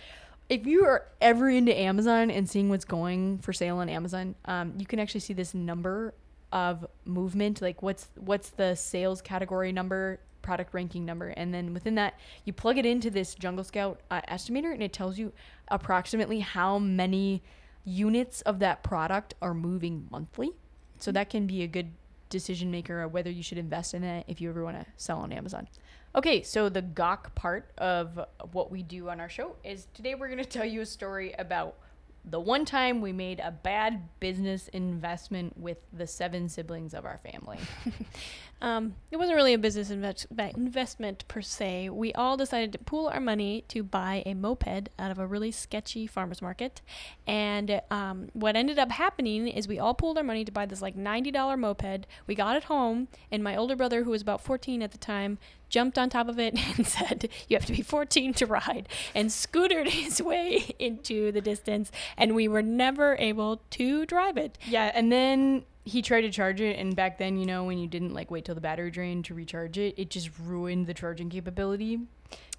if 0.51 0.67
you 0.67 0.85
are 0.85 1.07
ever 1.23 1.49
into 1.49 1.75
Amazon 1.75 2.31
and 2.31 2.49
seeing 2.49 2.69
what's 2.69 2.85
going 2.85 3.39
for 3.39 3.55
sale 3.55 3.79
on 3.79 3.89
Amazon, 3.89 4.35
um, 4.45 4.75
you 4.77 4.85
can 4.85 4.99
actually 4.99 5.21
see 5.21 5.33
this 5.33 5.55
number 5.55 6.13
of 6.53 6.87
movement. 7.05 7.61
Like 7.61 7.83
what's 7.83 8.09
what's 8.17 8.51
the 8.51 8.75
sales 8.75 9.21
category 9.21 9.73
number 9.73 10.21
product 10.43 10.75
ranking 10.75 11.05
number? 11.05 11.29
And 11.29 11.53
then 11.53 11.73
within 11.73 11.95
that 11.97 12.19
you 12.45 12.53
plug 12.53 12.79
it 12.79 12.87
into 12.87 13.11
this 13.11 13.35
jungle 13.35 13.65
scout 13.65 14.01
uh, 14.11 14.21
estimator 14.29 14.73
and 14.73 14.83
it 14.83 14.93
tells 14.93 15.19
you 15.19 15.33
approximately 15.69 16.41
how 16.41 16.79
many 16.79 17.43
units 17.85 18.43
of 18.43 18.59
that 18.61 18.83
product 18.83 19.35
are 19.43 19.55
moving 19.55 20.07
monthly. 20.11 20.51
So 20.99 21.11
that 21.13 21.31
can 21.31 21.47
be 21.47 21.63
a 21.63 21.67
good 21.67 21.93
decision 22.29 22.71
maker 22.71 23.03
of 23.03 23.13
whether 23.13 23.31
you 23.31 23.43
should 23.43 23.59
invest 23.59 23.93
in 23.93 24.05
it 24.05 24.25
if 24.27 24.41
you 24.41 24.49
ever 24.49 24.65
want 24.65 24.81
to 24.81 24.87
sell 24.97 25.19
on 25.19 25.33
amazon. 25.33 25.69
Okay 26.15 26.43
so 26.43 26.69
the 26.69 26.83
gawk 26.83 27.35
part 27.35 27.71
of 27.77 28.19
what 28.53 28.71
we 28.71 28.83
do 28.83 29.11
on 29.11 29.21
our 29.21 29.29
show 29.29 29.57
is 29.65 29.89
today 29.95 30.15
we're 30.15 30.29
going 30.29 30.39
to 30.43 30.45
tell 30.45 30.65
you 30.65 30.81
a 30.81 30.87
story 30.87 31.35
about 31.39 31.77
the 32.25 32.41
one 32.41 32.65
time 32.65 33.01
we 33.01 33.13
made 33.13 33.41
a 33.41 33.51
bad 33.51 34.09
business 34.21 34.69
investment 34.69 35.57
with 35.59 35.79
the 35.93 36.07
seven 36.07 36.49
siblings 36.49 36.95
of 36.95 37.05
our 37.05 37.19
family. 37.19 37.59
um, 38.63 38.95
it 39.11 39.17
wasn't 39.17 39.35
really 39.35 39.55
a 39.55 39.59
business 39.59 39.91
invest- 39.91 40.29
investment 40.57 41.27
per 41.27 41.43
se. 41.43 41.91
We 41.91 42.13
all 42.15 42.37
decided 42.37 42.73
to 42.73 42.79
pool 42.79 43.09
our 43.09 43.21
money 43.21 43.65
to 43.69 43.83
buy 43.83 44.23
a 44.25 44.35
moped 44.35 44.89
out 45.01 45.11
of 45.11 45.19
a 45.19 45.27
really 45.27 45.51
sketchy 45.51 46.07
farmer's 46.07 46.41
market. 46.41 46.81
And 47.27 47.83
um, 47.91 48.29
what 48.35 48.55
ended 48.55 48.79
up 48.79 48.93
happening 48.93 49.49
is 49.49 49.67
we 49.67 49.81
all 49.81 49.95
pooled 49.95 50.17
our 50.17 50.23
money 50.23 50.45
to 50.45 50.53
buy 50.53 50.65
this 50.65 50.81
like 50.81 50.97
$90 50.97 51.59
moped. 51.59 52.07
We 52.29 52.37
got 52.37 52.57
it 52.57 52.65
home, 52.65 53.09
and 53.33 53.43
my 53.43 53.57
older 53.57 53.75
brother, 53.75 54.05
who 54.05 54.11
was 54.11 54.23
about 54.23 54.41
14 54.41 54.81
at 54.81 54.93
the 54.93 54.99
time, 54.99 55.39
jumped 55.69 55.99
on 55.99 56.09
top 56.09 56.29
of 56.29 56.39
it 56.39 56.55
and 56.77 56.87
said, 56.87 57.29
You 57.49 57.57
have 57.57 57.67
to 57.67 57.73
be 57.73 57.83
14 57.83 58.33
to 58.35 58.47
ride, 58.47 58.89
and 59.13 59.31
scootered 59.31 59.89
his 59.89 60.23
way 60.23 60.73
into 60.79 61.33
the 61.33 61.41
distance. 61.41 61.91
And 62.17 62.37
we 62.37 62.47
were 62.47 62.63
never 62.63 63.17
able 63.19 63.61
to 63.71 64.07
drive 64.07 64.37
it. 64.37 64.57
Yeah. 64.69 64.93
And 64.95 65.11
then 65.11 65.65
he 65.85 66.03
tried 66.03 66.23
to 66.23 66.31
charge 66.31 66.61
it. 66.61 66.79
And 66.79 66.95
back 66.95 67.19
then, 67.19 67.39
you 67.39 67.47
know, 67.47 67.65
when 67.65 67.79
you 67.79 67.87
didn't 67.87 68.15
like 68.15 68.31
wait 68.31 68.45
till 68.45 68.55
the 68.55 68.61
battery 68.61 68.91
drained 68.91 69.25
to 69.27 69.35
recharge 69.35 69.79
it, 69.79 69.95
it 69.97 70.11
just 70.11 70.31
ruined 70.39 70.87
the 70.87 70.95
charging 70.95 71.29
capability. 71.29 72.01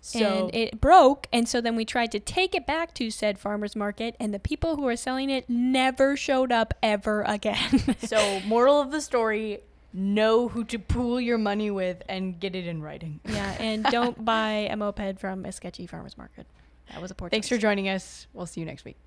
So 0.02 0.20
and 0.20 0.54
it 0.54 0.82
broke, 0.82 1.28
and 1.32 1.48
so 1.48 1.62
then 1.62 1.78
we 1.78 1.86
tried 1.86 2.12
to 2.12 2.20
take 2.20 2.54
it 2.54 2.68
back 2.68 2.94
to 2.96 3.10
said 3.10 3.40
farmers 3.40 3.74
market, 3.74 4.18
and 4.20 4.34
the 4.34 4.40
people 4.40 4.76
who 4.76 4.82
were 4.82 4.98
selling 4.98 5.30
it 5.30 5.50
never 5.50 6.18
showed 6.18 6.52
up 6.52 6.74
ever 6.84 7.22
again. 7.22 7.96
so, 8.00 8.42
moral 8.42 8.82
of 8.82 8.92
the 8.92 9.00
story: 9.00 9.62
know 9.94 10.50
who 10.50 10.66
to 10.66 10.78
pool 10.78 11.22
your 11.22 11.38
money 11.38 11.72
with 11.72 12.04
and 12.10 12.38
get 12.38 12.54
it 12.54 12.68
in 12.68 12.82
writing. 12.82 13.22
Yeah, 13.26 13.56
and 13.60 13.84
don't 13.92 14.26
buy 14.26 14.68
a 14.70 14.76
moped 14.76 15.20
from 15.20 15.46
a 15.46 15.54
sketchy 15.54 15.88
farmer's 15.88 16.18
market. 16.18 16.48
That 16.92 17.02
was 17.02 17.10
a 17.10 17.16
poor 17.16 17.30
Thanks 17.30 17.48
choice. 17.48 17.58
for 17.58 17.62
joining 17.62 17.88
us. 17.88 18.28
We'll 18.34 18.46
see 18.46 18.60
you 18.60 18.66
next 18.66 18.84
week. 18.84 18.98